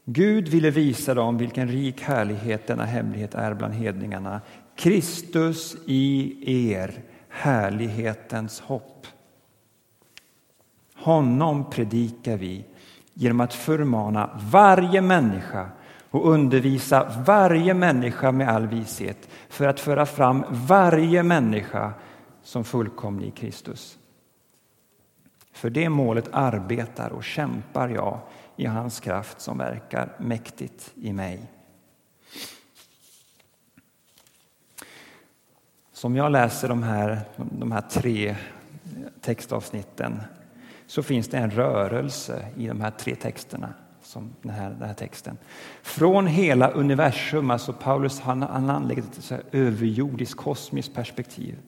Gud 0.04 0.48
ville 0.48 0.70
visa 0.70 1.14
dem 1.14 1.38
vilken 1.38 1.68
rik 1.68 2.00
härlighet 2.02 2.66
denna 2.66 2.84
hemlighet 2.84 3.34
är 3.34 3.54
bland 3.54 3.74
hedningarna. 3.74 4.40
Kristus 4.76 5.76
i 5.86 6.72
er, 6.72 7.02
härlighetens 7.28 8.60
hopp. 8.60 9.06
Honom 10.94 11.70
predikar 11.70 12.36
vi 12.36 12.64
genom 13.14 13.40
att 13.40 13.54
förmana 13.54 14.40
varje 14.52 15.00
människa 15.00 15.68
och 16.10 16.30
undervisa 16.30 17.22
varje 17.26 17.74
människa 17.74 18.32
med 18.32 18.48
all 18.48 18.66
vishet 18.66 19.28
för 19.48 19.68
att 19.68 19.80
föra 19.80 20.06
fram 20.06 20.44
varje 20.48 21.22
människa 21.22 21.92
som 22.46 22.64
fullkomlig 22.64 23.28
i 23.28 23.30
Kristus. 23.30 23.98
För 25.52 25.70
det 25.70 25.88
målet 25.88 26.28
arbetar 26.32 27.10
och 27.10 27.24
kämpar 27.24 27.88
jag 27.88 28.20
i 28.56 28.66
hans 28.66 29.00
kraft 29.00 29.40
som 29.40 29.58
verkar 29.58 30.12
mäktigt 30.18 30.92
i 30.94 31.12
mig. 31.12 31.42
Som 35.92 36.16
jag 36.16 36.32
läser 36.32 36.68
de 36.68 36.82
här, 36.82 37.20
de 37.36 37.72
här 37.72 37.80
tre 37.80 38.36
textavsnitten 39.20 40.22
så 40.86 41.02
finns 41.02 41.28
det 41.28 41.38
en 41.38 41.50
rörelse 41.50 42.46
i 42.56 42.66
de 42.66 42.80
här 42.80 42.90
tre 42.90 43.14
texterna 43.14 43.74
som 44.02 44.34
den 44.42 44.52
här, 44.52 44.70
den 44.70 44.88
här 44.88 44.94
texten. 44.94 45.38
Från 45.82 46.26
hela 46.26 46.70
universum, 46.70 47.50
alltså 47.50 47.72
Paulus 47.72 48.20
han, 48.20 48.42
han 48.42 48.70
anlägger 48.70 49.02
ett 49.02 49.32
överjordiskt 49.52 50.36
kosmiskt 50.36 50.94
perspektiv 50.94 51.58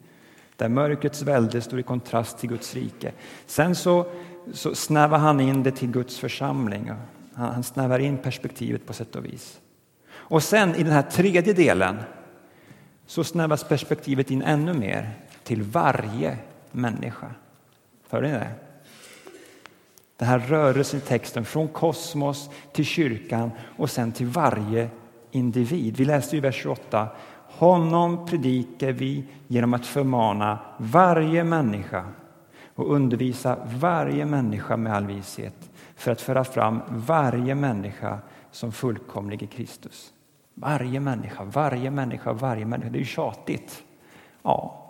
där 0.59 0.69
mörkrets 0.69 1.23
välde 1.23 1.61
står 1.61 1.81
i 1.81 1.83
kontrast 1.83 2.39
till 2.39 2.49
Guds 2.49 2.75
rike. 2.75 3.13
Sen 3.47 3.75
så, 3.75 4.07
så 4.53 4.75
snävar 4.75 5.19
han 5.19 5.41
in 5.41 5.63
det 5.63 5.71
till 5.71 5.91
Guds 5.91 6.19
församling. 6.19 6.91
Han, 7.35 7.55
han 7.55 7.63
snävar 7.63 7.99
in 7.99 8.19
perspektivet 8.19 8.87
på 8.87 8.93
sätt 8.93 9.17
och 9.17 9.25
vis. 9.25 9.61
Och 10.11 10.43
sen 10.43 10.75
i 10.75 10.83
den 10.83 10.93
här 10.93 11.03
tredje 11.03 11.53
delen 11.53 11.97
så 13.07 13.25
snävas 13.25 13.65
perspektivet 13.65 14.31
in 14.31 14.43
ännu 14.43 14.75
mer 14.75 15.11
till 15.45 15.63
varje 15.63 16.39
människa. 16.71 17.31
Hör 18.11 18.23
ni 18.23 18.31
det? 18.31 18.51
Den 20.17 20.29
här 20.29 20.39
rörelsen 20.39 20.99
i 20.99 21.03
texten 21.03 21.45
från 21.45 21.69
kosmos 21.69 22.51
till 22.73 22.85
kyrkan 22.85 23.51
och 23.77 23.91
sen 23.91 24.13
till 24.13 24.27
varje 24.27 24.89
individ. 25.31 25.97
Vi 25.97 26.05
läste 26.05 26.37
i 26.37 26.41
vers 26.41 26.63
28. 26.63 27.09
Honom 27.59 28.27
predikar 28.27 28.93
vi 28.93 29.25
genom 29.47 29.75
att 29.75 29.87
förmana 29.87 30.59
varje 30.77 31.45
människa 31.45 32.05
och 32.75 32.95
undervisa 32.95 33.59
varje 33.81 34.27
människa 34.27 34.77
med 34.77 34.95
all 34.95 35.07
vishet 35.07 35.71
för 35.97 36.11
att 36.11 36.21
föra 36.21 36.45
fram 36.45 36.81
varje 36.89 37.55
människa 37.55 38.19
som 38.51 38.73
fullkomlig 38.73 39.43
i 39.43 39.47
Kristus. 39.47 40.13
Varje 40.55 41.01
människa, 41.01 41.45
varje 41.45 41.91
människa, 41.91 42.33
varje 42.33 42.67
människa. 42.67 42.91
Det 42.91 42.99
är 42.99 43.01
ju 43.01 43.05
tjatigt. 43.05 43.83
Ja, 44.43 44.85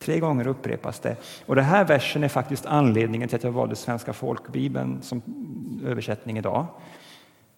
Tre 0.00 0.20
gånger 0.20 0.46
upprepas 0.46 1.00
det. 1.00 1.16
Och 1.46 1.56
den 1.56 1.64
här 1.64 1.84
versen 1.84 2.24
är 2.24 2.28
faktiskt 2.28 2.66
anledningen 2.66 3.28
till 3.28 3.36
att 3.36 3.44
jag 3.44 3.52
valde 3.52 3.76
Svenska 3.76 4.12
folkbibeln 4.12 5.02
som 5.02 5.22
översättning 5.86 6.38
idag. 6.38 6.66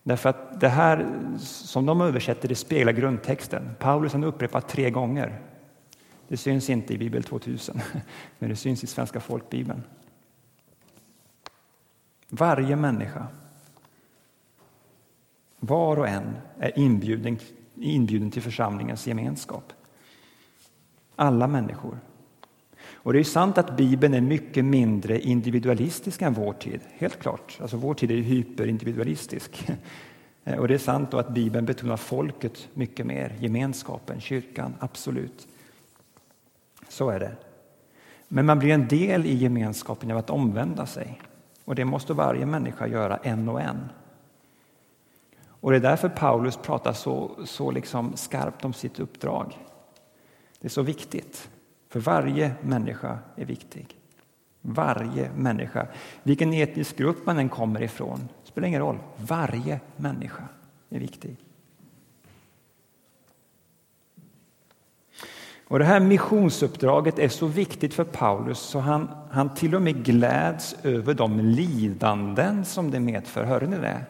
Därför 0.07 0.29
att 0.29 0.61
det 0.61 0.69
här 0.69 1.07
som 1.38 1.87
de 1.87 2.01
översätter 2.01 2.49
det 2.49 2.55
speglar 2.55 2.92
grundtexten. 2.92 3.71
Paulus 3.79 4.12
har 4.12 4.25
upprepat 4.25 4.69
tre 4.69 4.90
gånger. 4.90 5.40
Det 6.29 6.37
syns 6.37 6.71
inte 6.71 6.95
i 6.95 6.99
Bibel 6.99 7.23
2000, 7.23 7.81
men 8.38 8.51
det 8.51 8.57
syns 8.57 8.85
i 8.85 8.87
Svenska 8.87 9.21
folkbibeln. 9.21 9.83
Varje 12.29 12.77
människa, 12.77 13.27
var 15.61 15.97
och 15.97 16.09
en, 16.09 16.37
är 16.59 16.79
inbjuden, 16.79 17.38
inbjuden 17.75 18.31
till 18.31 18.42
församlingens 18.42 19.07
gemenskap. 19.07 19.73
Alla 21.16 21.47
människor. 21.47 21.99
Och 23.07 23.12
det 23.12 23.19
är 23.19 23.25
sant 23.25 23.59
att 23.59 23.77
Bibeln 23.77 24.14
är 24.14 24.21
mycket 24.21 24.64
mindre 24.64 25.21
individualistisk 25.21 26.23
än 26.23 26.33
vår 26.35 26.53
tid. 26.53 26.81
Helt 26.92 27.19
klart. 27.19 27.59
Alltså 27.61 27.77
vår 27.77 27.95
tid 27.95 28.11
är 28.11 28.16
hyperindividualistisk. 28.16 29.69
Och 30.59 30.69
det 30.69 30.75
är 30.75 30.79
sant 30.79 31.14
att 31.14 31.29
Bibeln 31.29 31.66
betonar 31.66 31.97
folket 31.97 32.69
mycket 32.75 33.07
mer, 33.07 33.37
gemenskapen, 33.40 34.21
kyrkan, 34.21 34.75
absolut. 34.79 35.49
Så 36.88 37.11
är 37.11 37.21
det. 37.21 37.37
Men 38.29 38.47
man 38.47 38.59
blir 38.59 38.75
en 38.75 38.88
del 38.88 39.27
i 39.27 39.35
gemenskapen 39.35 40.11
av 40.11 40.16
att 40.16 40.31
omvända 40.31 40.87
sig. 40.87 41.21
Och 41.64 41.75
det 41.75 41.85
måste 41.85 42.12
varje 42.12 42.47
människa 42.47 42.87
göra 42.87 43.16
en 43.16 43.49
och 43.49 43.61
en. 43.61 43.88
Och 45.49 45.71
det 45.71 45.77
är 45.77 45.81
därför 45.81 46.09
Paulus 46.09 46.57
pratar 46.57 46.92
så, 46.92 47.31
så 47.45 47.71
liksom 47.71 48.16
skarpt 48.16 48.64
om 48.64 48.73
sitt 48.73 49.01
uppdrag. 49.01 49.59
Det 50.61 50.66
är 50.66 50.71
så 50.71 50.83
viktigt. 50.83 51.49
För 51.96 52.00
varje 52.00 52.54
människa 52.61 53.18
är 53.37 53.44
viktig. 53.44 53.87
Varje 54.61 55.30
människa. 55.37 55.87
Vilken 56.22 56.52
etnisk 56.52 56.96
grupp 56.96 57.26
man 57.26 57.38
än 57.38 57.48
kommer 57.48 57.82
ifrån 57.82 58.28
spelar 58.44 58.68
ingen 58.68 58.80
roll. 58.80 58.98
Varje 59.16 59.80
människa 59.96 60.42
är 60.90 60.98
viktig. 60.98 61.37
Och 65.68 65.78
Det 65.78 65.85
här 65.85 66.00
missionsuppdraget 66.00 67.18
är 67.18 67.28
så 67.28 67.46
viktigt 67.46 67.94
för 67.94 68.04
Paulus 68.04 68.59
så 68.59 68.78
han, 68.78 69.09
han 69.30 69.54
till 69.54 69.74
och 69.74 69.82
med 69.82 70.04
gläds 70.04 70.76
över 70.82 71.14
de 71.14 71.40
lidanden 71.40 72.64
som 72.64 72.90
det 72.90 73.00
medför. 73.00 73.44
Hörde 73.44 73.66
ni 73.66 73.76
det? 73.78 74.00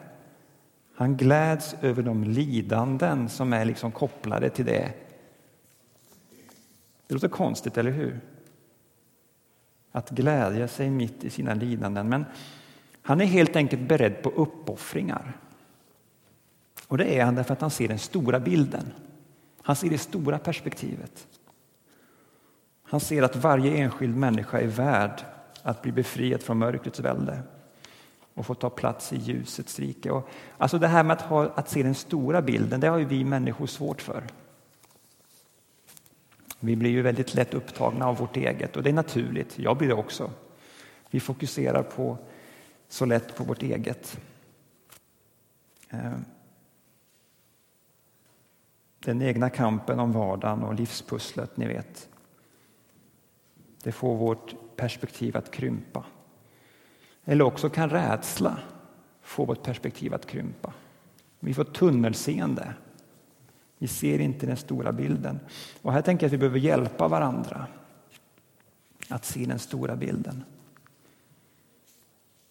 Han 0.95 1.17
gläds 1.17 1.75
över 1.81 2.03
de 2.03 2.23
lidanden 2.23 3.29
som 3.29 3.53
är 3.53 3.65
liksom 3.65 3.91
kopplade 3.91 4.49
till 4.49 4.65
det 4.65 5.06
det 7.07 7.13
låter 7.13 7.27
konstigt, 7.27 7.77
eller 7.77 7.91
hur? 7.91 8.19
Att 9.91 10.09
glädja 10.09 10.67
sig 10.67 10.89
mitt 10.89 11.23
i 11.23 11.29
sina 11.29 11.53
lidanden. 11.53 12.09
Men 12.09 12.25
han 13.01 13.21
är 13.21 13.25
helt 13.25 13.55
enkelt 13.55 13.81
beredd 13.81 14.23
på 14.23 14.29
uppoffringar. 14.29 15.37
Och 16.87 16.97
det 16.97 17.19
är 17.19 17.25
han 17.25 17.35
därför 17.35 17.53
att 17.53 17.61
han 17.61 17.71
ser 17.71 17.87
den 17.87 17.99
stora 17.99 18.39
bilden. 18.39 18.93
Han 19.61 19.75
ser 19.75 19.89
det 19.89 19.97
stora 19.97 20.39
perspektivet. 20.39 21.27
Han 22.83 22.99
ser 22.99 23.23
att 23.23 23.35
varje 23.35 23.77
enskild 23.77 24.17
människa 24.17 24.59
är 24.59 24.67
värd 24.67 25.21
att 25.63 25.81
bli 25.81 25.91
befriad 25.91 26.41
från 26.41 26.57
mörkrets 26.57 26.99
välde 26.99 27.39
och 28.33 28.45
få 28.45 28.53
ta 28.53 28.69
plats 28.69 29.13
i 29.13 29.17
ljusets 29.17 29.79
rike. 29.79 30.11
Och 30.11 30.29
alltså 30.57 30.79
det 30.79 30.87
här 30.87 31.03
med 31.03 31.13
att, 31.13 31.21
ha, 31.21 31.49
att 31.55 31.69
se 31.69 31.83
den 31.83 31.95
stora 31.95 32.41
bilden, 32.41 32.79
det 32.79 32.87
har 32.87 32.97
ju 32.97 33.05
vi 33.05 33.23
människor 33.23 33.67
svårt 33.67 34.01
för. 34.01 34.23
Vi 36.59 36.75
blir 36.75 36.89
ju 36.89 37.01
väldigt 37.01 37.33
lätt 37.33 37.53
upptagna 37.53 38.07
av 38.07 38.17
vårt 38.17 38.37
eget 38.37 38.77
och 38.77 38.83
det 38.83 38.89
är 38.89 38.93
naturligt. 38.93 39.59
Jag 39.59 39.77
blir 39.77 39.87
det 39.87 39.93
också. 39.93 40.31
Vi 41.09 41.19
fokuserar 41.19 41.83
på, 41.83 42.17
så 42.87 43.05
lätt 43.05 43.35
på 43.35 43.43
vårt 43.43 43.63
eget. 43.63 44.19
Eh. 45.89 46.13
Den 48.99 49.21
egna 49.21 49.49
kampen 49.49 49.99
om 49.99 50.11
vardagen 50.11 50.63
och 50.63 50.73
livspusslet, 50.73 51.57
ni 51.57 51.67
vet. 51.67 52.09
Det 53.83 53.91
får 53.91 54.15
vårt 54.15 54.55
perspektiv 54.75 55.37
att 55.37 55.51
krympa. 55.51 56.05
Eller 57.25 57.45
också 57.45 57.69
kan 57.69 57.89
rädsla 57.89 58.59
få 59.21 59.45
vårt 59.45 59.63
perspektiv 59.63 60.13
att 60.13 60.25
krympa. 60.25 60.73
Vi 61.39 61.53
får 61.53 61.63
tunnelseende 61.63 62.73
vi 63.77 63.87
ser 63.87 64.19
inte 64.19 64.45
den 64.45 64.57
stora 64.57 64.91
bilden. 64.91 65.39
Och 65.81 65.93
här 65.93 66.01
tänker 66.01 66.23
jag 66.23 66.29
att 66.29 66.33
vi 66.33 66.37
behöver 66.37 66.59
hjälpa 66.59 67.07
varandra 67.07 67.67
att 69.09 69.25
se 69.25 69.45
den 69.45 69.59
stora 69.59 69.95
bilden. 69.95 70.43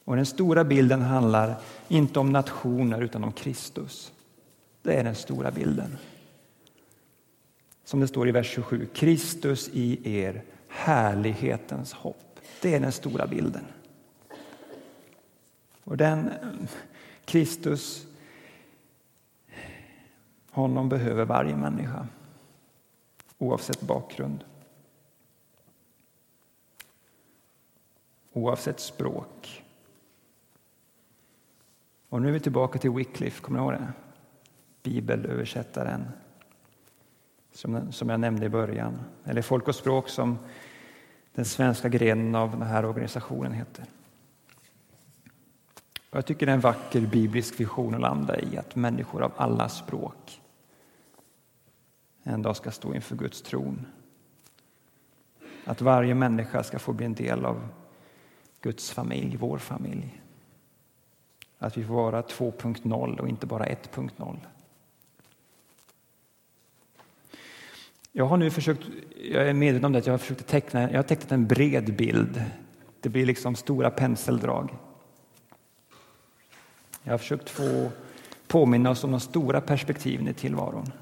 Och 0.05 0.17
den 0.17 0.27
stora 0.27 0.65
bilden 0.65 1.03
handlar 1.03 1.57
inte 1.89 2.19
om 2.19 2.33
nationer 2.33 3.01
utan 3.01 3.25
om 3.25 3.33
Kristus. 3.33 4.13
Det 4.83 4.95
är 4.95 5.05
den 5.05 5.15
stora 5.15 5.51
bilden. 5.51 5.99
Som 7.85 8.01
det 8.01 8.09
står 8.09 8.29
i 8.29 8.33
vers 8.33 8.51
27, 8.51 8.87
Kristus 8.95 9.71
i 9.73 10.17
er, 10.17 10.43
härlighetens 10.69 11.93
hopp. 11.93 12.41
Det 12.63 12.75
är 12.75 12.81
den 12.81 12.93
stora 12.93 13.27
bilden. 13.27 13.65
Och 15.85 15.97
den 15.97 16.29
eh, 16.29 16.35
Kristus 17.25 18.07
honom 20.57 20.89
behöver 20.89 21.25
varje 21.25 21.57
människa, 21.57 22.07
oavsett 23.39 23.81
bakgrund. 23.81 24.45
Oavsett 28.33 28.81
språk. 28.81 29.65
Och 32.09 32.23
nu 32.23 32.29
är 32.29 32.33
vi 32.33 32.41
tillbaka 32.41 32.79
till 32.79 32.91
Wycliffe, 32.91 33.43
kommer 33.43 33.59
ni 33.59 33.65
ihåg 33.65 33.73
det? 33.73 33.93
Bibelöversättaren 34.83 36.05
som, 37.53 37.93
som 37.93 38.09
jag 38.09 38.21
nämnde 38.21 38.47
i 38.47 38.49
början. 38.49 38.99
Eller 39.25 39.43
Folk 39.43 39.69
och 39.69 39.75
språk 39.75 40.09
som 40.09 40.39
den 41.35 41.45
svenska 41.45 41.89
grenen 41.89 42.35
av 42.35 42.51
den 42.51 42.63
här 42.63 42.85
organisationen 42.85 43.53
heter. 43.53 43.85
Och 46.11 46.17
jag 46.17 46.27
tycker 46.27 46.47
det 46.47 46.53
är 46.53 46.55
en 46.55 46.61
vacker 46.61 47.01
biblisk 47.01 47.61
vision 47.61 47.95
att 47.95 48.01
landa 48.01 48.41
i 48.41 48.59
att 48.59 48.77
människor 48.77 49.23
av 49.23 49.33
alla 49.37 49.69
språk 49.69 50.41
en 52.27 52.43
dag 52.43 52.57
ska 52.57 52.71
stå 52.71 52.95
inför 52.95 53.17
Guds 53.17 53.43
tron. 53.43 53.87
Att 55.65 55.81
varje 55.81 56.15
människa 56.15 56.63
ska 56.63 56.79
få 56.79 56.93
bli 56.93 57.07
en 57.07 57.15
del 57.15 57.45
av 57.45 57.69
Guds 58.61 58.91
familj, 58.91 59.37
vår 59.37 59.59
familj. 59.59 60.23
Att 61.59 61.77
vi 61.77 61.85
får 61.85 61.95
vara 61.95 62.23
2.0 62.23 63.19
och 63.19 63.29
inte 63.29 63.47
bara 63.47 63.67
1.0. 63.67 64.37
Jag 68.13 68.25
har 68.25 68.37
nu 68.37 68.51
försökt, 68.51 68.83
jag 69.33 69.49
är 69.49 69.53
medveten 69.53 69.85
om 69.85 69.93
det, 69.93 69.99
att 69.99 70.07
jag 70.07 70.13
har 70.13 70.19
försökt 70.19 70.47
teckna, 70.47 70.91
jag 70.91 70.99
har 70.99 71.03
tecknat 71.03 71.33
en 71.33 71.47
bred 71.47 71.97
bild. 71.97 72.45
Det 73.01 73.09
blir 73.09 73.27
liksom 73.27 73.57
stora 73.57 73.91
penseldrag. 73.91 74.77
Jag 77.03 77.13
har 77.13 77.19
försökt 77.19 77.51
få 77.51 77.91
påminna 78.47 78.91
oss 78.91 79.05
om 79.05 79.11
de 79.11 79.21
stora 79.21 79.61
perspektiven 79.61 80.29
i 80.29 80.35
tillvaron. 80.35 80.93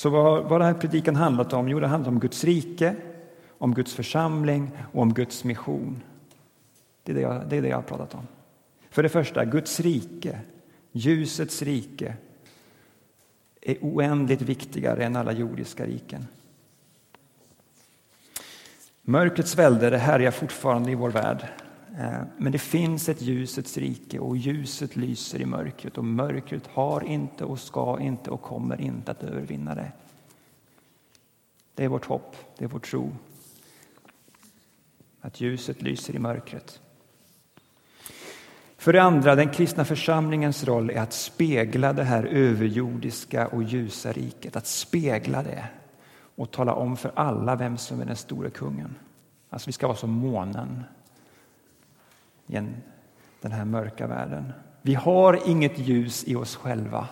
Så 0.00 0.10
vad, 0.10 0.44
vad 0.44 0.60
den 0.60 0.66
här 0.66 0.80
predikan 0.80 1.16
handlat 1.16 1.52
om? 1.52 1.68
Jo, 1.68 1.80
det 1.80 1.86
handlar 1.86 2.12
om 2.12 2.20
Guds 2.20 2.44
rike, 2.44 2.96
om 3.58 3.74
Guds 3.74 3.94
församling 3.94 4.70
och 4.92 5.02
om 5.02 5.14
Guds 5.14 5.44
mission. 5.44 6.02
Det 7.02 7.12
är 7.12 7.16
det 7.16 7.20
jag, 7.20 7.48
det 7.48 7.56
är 7.56 7.62
det 7.62 7.68
jag 7.68 7.76
har 7.76 7.82
pratat 7.82 8.14
om. 8.14 8.26
För 8.90 9.02
det 9.02 9.08
första, 9.08 9.44
Guds 9.44 9.80
rike, 9.80 10.38
ljusets 10.92 11.62
rike, 11.62 12.14
är 13.60 13.76
oändligt 13.80 14.42
viktigare 14.42 15.04
än 15.04 15.16
alla 15.16 15.32
jordiska 15.32 15.86
riken. 15.86 16.26
Mörkrets 19.02 19.56
välde 19.56 19.98
härjar 19.98 20.30
fortfarande 20.30 20.90
i 20.90 20.94
vår 20.94 21.10
värld. 21.10 21.48
Eh, 22.00 22.22
men 22.36 22.52
det 22.52 22.58
finns 22.58 23.08
ett 23.08 23.22
ljusets 23.22 23.76
rike 23.76 24.18
och 24.18 24.36
ljuset 24.36 24.96
lyser 24.96 25.40
i 25.40 25.46
mörkret 25.46 25.98
och 25.98 26.04
mörkret 26.04 26.66
har 26.66 27.04
inte 27.04 27.44
och 27.44 27.58
ska 27.58 28.00
inte 28.00 28.30
och 28.30 28.42
kommer 28.42 28.80
inte 28.80 29.10
att 29.10 29.22
övervinna 29.22 29.74
det. 29.74 29.92
Det 31.74 31.84
är 31.84 31.88
vårt 31.88 32.06
hopp, 32.06 32.36
det 32.58 32.64
är 32.64 32.68
vår 32.68 32.78
tro. 32.78 33.12
Att 35.20 35.40
ljuset 35.40 35.82
lyser 35.82 36.16
i 36.16 36.18
mörkret. 36.18 36.80
För 38.76 38.92
det 38.92 39.02
andra, 39.02 39.34
den 39.34 39.50
kristna 39.50 39.84
församlingens 39.84 40.64
roll 40.64 40.90
är 40.90 41.00
att 41.00 41.12
spegla 41.12 41.92
det 41.92 42.04
här 42.04 42.24
överjordiska 42.24 43.46
och 43.46 43.62
ljusa 43.62 44.12
riket, 44.12 44.56
att 44.56 44.66
spegla 44.66 45.42
det 45.42 45.64
och 46.36 46.50
tala 46.50 46.74
om 46.74 46.96
för 46.96 47.12
alla 47.14 47.56
vem 47.56 47.78
som 47.78 48.00
är 48.00 48.04
den 48.04 48.16
store 48.16 48.50
kungen. 48.50 48.94
Alltså 49.50 49.68
vi 49.68 49.72
ska 49.72 49.86
vara 49.86 49.96
som 49.96 50.10
månen 50.10 50.84
i 52.50 52.68
den 53.40 53.52
här 53.52 53.64
mörka 53.64 54.06
världen. 54.06 54.52
Vi 54.82 54.94
har 54.94 55.48
inget 55.48 55.78
ljus 55.78 56.24
i 56.26 56.34
oss 56.34 56.56
själva. 56.56 57.08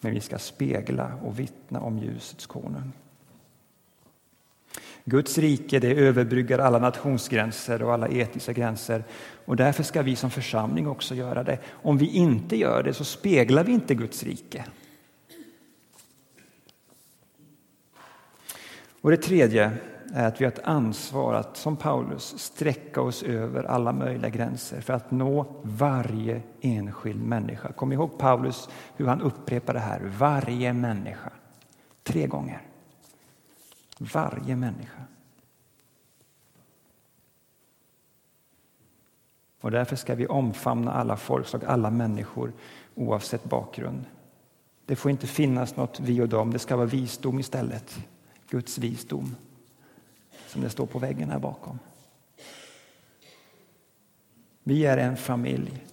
Men 0.00 0.14
vi 0.14 0.20
ska 0.20 0.38
spegla 0.38 1.14
och 1.24 1.38
vittna 1.38 1.80
om 1.80 1.98
ljusets 1.98 2.46
konung. 2.46 2.92
Guds 5.04 5.38
rike 5.38 5.78
det 5.78 5.94
överbryggar 5.94 6.58
alla 6.58 6.78
nationsgränser 6.78 7.82
och 7.82 7.92
alla 7.92 8.08
etiska 8.08 8.52
gränser. 8.52 9.04
Och 9.44 9.56
därför 9.56 9.82
ska 9.82 10.02
vi 10.02 10.16
som 10.16 10.30
församling 10.30 10.88
också 10.88 11.14
göra 11.14 11.42
det. 11.42 11.58
Om 11.68 11.98
vi 11.98 12.06
inte 12.06 12.56
gör 12.56 12.82
det 12.82 12.94
så 12.94 13.04
speglar 13.04 13.64
vi 13.64 13.72
inte 13.72 13.94
Guds 13.94 14.22
rike. 14.22 14.64
Och 19.00 19.10
det 19.10 19.16
tredje 19.16 19.72
är 20.12 20.26
att 20.26 20.40
vi 20.40 20.44
har 20.44 20.52
ett 20.52 20.64
ansvar 20.64 21.34
att 21.34 21.56
som 21.56 21.76
Paulus 21.76 22.38
sträcka 22.38 23.02
oss 23.02 23.22
över 23.22 23.64
alla 23.64 23.92
möjliga 23.92 24.30
gränser 24.30 24.80
för 24.80 24.92
att 24.92 25.10
nå 25.10 25.46
varje 25.62 26.42
enskild 26.60 27.22
människa. 27.22 27.72
Kom 27.72 27.92
ihåg 27.92 28.18
Paulus 28.18 28.68
hur 28.96 29.06
han 29.06 29.20
upprepar 29.20 29.74
det 29.74 29.80
här, 29.80 30.00
varje 30.18 30.72
människa. 30.72 31.30
Tre 32.02 32.26
gånger. 32.26 32.62
Varje 33.98 34.56
människa. 34.56 35.02
Och 39.60 39.70
därför 39.70 39.96
ska 39.96 40.14
vi 40.14 40.26
omfamna 40.26 40.92
alla 40.92 41.16
folkslag, 41.16 41.64
alla 41.64 41.90
människor 41.90 42.52
oavsett 42.94 43.44
bakgrund. 43.44 44.04
Det 44.86 44.96
får 44.96 45.10
inte 45.10 45.26
finnas 45.26 45.76
något 45.76 46.00
vi 46.00 46.20
och 46.20 46.28
dem, 46.28 46.52
det 46.52 46.58
ska 46.58 46.76
vara 46.76 46.86
visdom 46.86 47.38
istället. 47.38 47.98
Guds 48.48 48.78
visdom 48.78 49.36
som 50.50 50.62
det 50.62 50.70
står 50.70 50.86
på 50.86 50.98
väggen 50.98 51.30
här 51.30 51.38
bakom. 51.38 51.78
Vi 54.62 54.86
är 54.86 54.96
en 54.96 55.16
familj. 55.16 55.84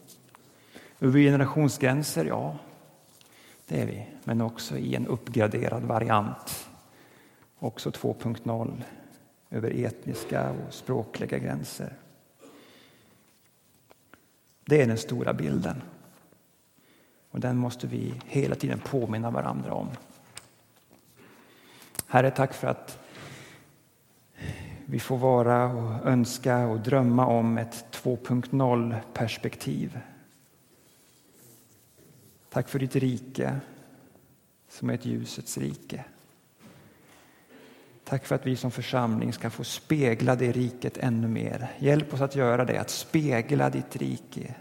Över 1.00 1.20
generationsgränser, 1.20 2.26
ja, 2.26 2.58
det 3.68 3.82
är 3.82 3.86
vi. 3.86 4.08
Men 4.24 4.42
också 4.42 4.78
i 4.78 4.96
en 4.96 5.08
uppgraderad 5.08 5.84
variant. 5.84 6.70
Också 7.60 7.90
2.0 7.90 8.84
över 9.50 9.86
etniska 9.86 10.52
och 10.52 10.74
språkliga 10.74 11.38
gränser. 11.38 11.94
Det 14.66 14.82
är 14.82 14.88
den 14.88 14.98
stora 14.98 15.34
bilden. 15.34 15.82
Och 17.32 17.40
den 17.40 17.58
måste 17.58 17.88
vi 17.88 18.14
hela 18.26 18.56
tiden 18.56 18.80
påminna 18.80 19.32
varandra 19.32 19.74
om. 19.74 19.90
Herre, 22.08 22.32
tack 22.32 22.54
för 22.54 22.68
att 22.68 23.00
vi 24.90 25.00
får 25.00 25.18
vara 25.18 25.74
och 25.74 26.06
önska 26.06 26.68
och 26.68 26.80
drömma 26.80 27.26
om 27.26 27.58
ett 27.58 27.86
2.0 28.04 28.96
perspektiv. 29.14 30.00
Tack 32.50 32.70
för 32.70 32.80
ditt 32.80 32.96
rike 32.96 33.60
som 34.70 34.90
är 34.90 34.94
ett 34.94 35.06
ljusets 35.06 35.58
rike. 35.58 36.06
Tack 38.04 38.26
för 38.26 38.36
att 38.36 38.46
vi 38.46 38.56
som 38.56 38.72
församling 38.72 39.34
ska 39.34 39.50
få 39.50 39.64
spegla 39.64 40.36
det 40.36 40.52
riket 40.52 40.98
ännu 40.98 41.28
mer. 41.28 41.72
Hjälp 41.80 42.14
oss 42.14 42.22
att 42.22 42.36
göra 42.36 42.66
det, 42.66 42.82
att 42.82 42.90
spegla 42.90 43.70
ditt 43.70 43.96
rike. 43.96 44.56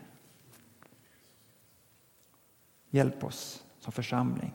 Hjälp 2.90 3.24
oss 3.24 3.64
som 3.80 3.92
församling. 3.92 4.52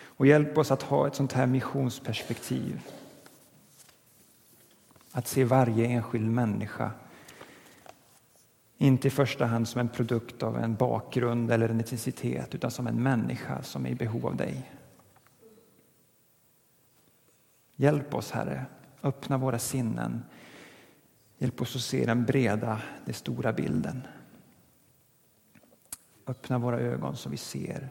Och 0.00 0.26
hjälp 0.26 0.58
oss 0.58 0.70
att 0.70 0.82
ha 0.82 1.06
ett 1.06 1.14
sånt 1.14 1.32
här 1.32 1.46
missionsperspektiv 1.46 2.80
att 5.18 5.26
se 5.26 5.44
varje 5.44 5.86
enskild 5.86 6.30
människa 6.30 6.90
inte 8.76 9.08
i 9.08 9.10
första 9.10 9.46
hand 9.46 9.68
som 9.68 9.80
en 9.80 9.88
produkt 9.88 10.42
av 10.42 10.58
en 10.58 10.74
bakgrund 10.74 11.50
eller 11.50 11.68
en 11.68 11.80
etnicitet 11.80 12.54
utan 12.54 12.70
som 12.70 12.86
en 12.86 13.02
människa 13.02 13.62
som 13.62 13.86
är 13.86 13.90
i 13.90 13.94
behov 13.94 14.26
av 14.26 14.36
dig. 14.36 14.72
Hjälp 17.76 18.14
oss, 18.14 18.30
Herre. 18.30 18.66
Öppna 19.02 19.38
våra 19.38 19.58
sinnen. 19.58 20.22
Hjälp 21.38 21.62
oss 21.62 21.76
att 21.76 21.82
se 21.82 22.06
den 22.06 22.24
breda, 22.24 22.82
den 23.04 23.14
stora 23.14 23.52
bilden. 23.52 24.02
Öppna 26.26 26.58
våra 26.58 26.78
ögon 26.80 27.16
så 27.16 27.28
vi 27.28 27.36
ser. 27.36 27.88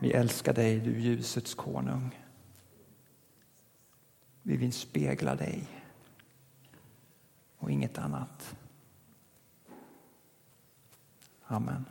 Vi 0.00 0.12
älskar 0.12 0.52
dig, 0.52 0.80
du 0.80 1.00
ljusets 1.00 1.54
konung. 1.54 2.23
Vi 4.46 4.56
vill 4.56 4.72
spegla 4.72 5.34
dig 5.34 5.68
och 7.58 7.70
inget 7.70 7.98
annat. 7.98 8.56
Amen. 11.46 11.84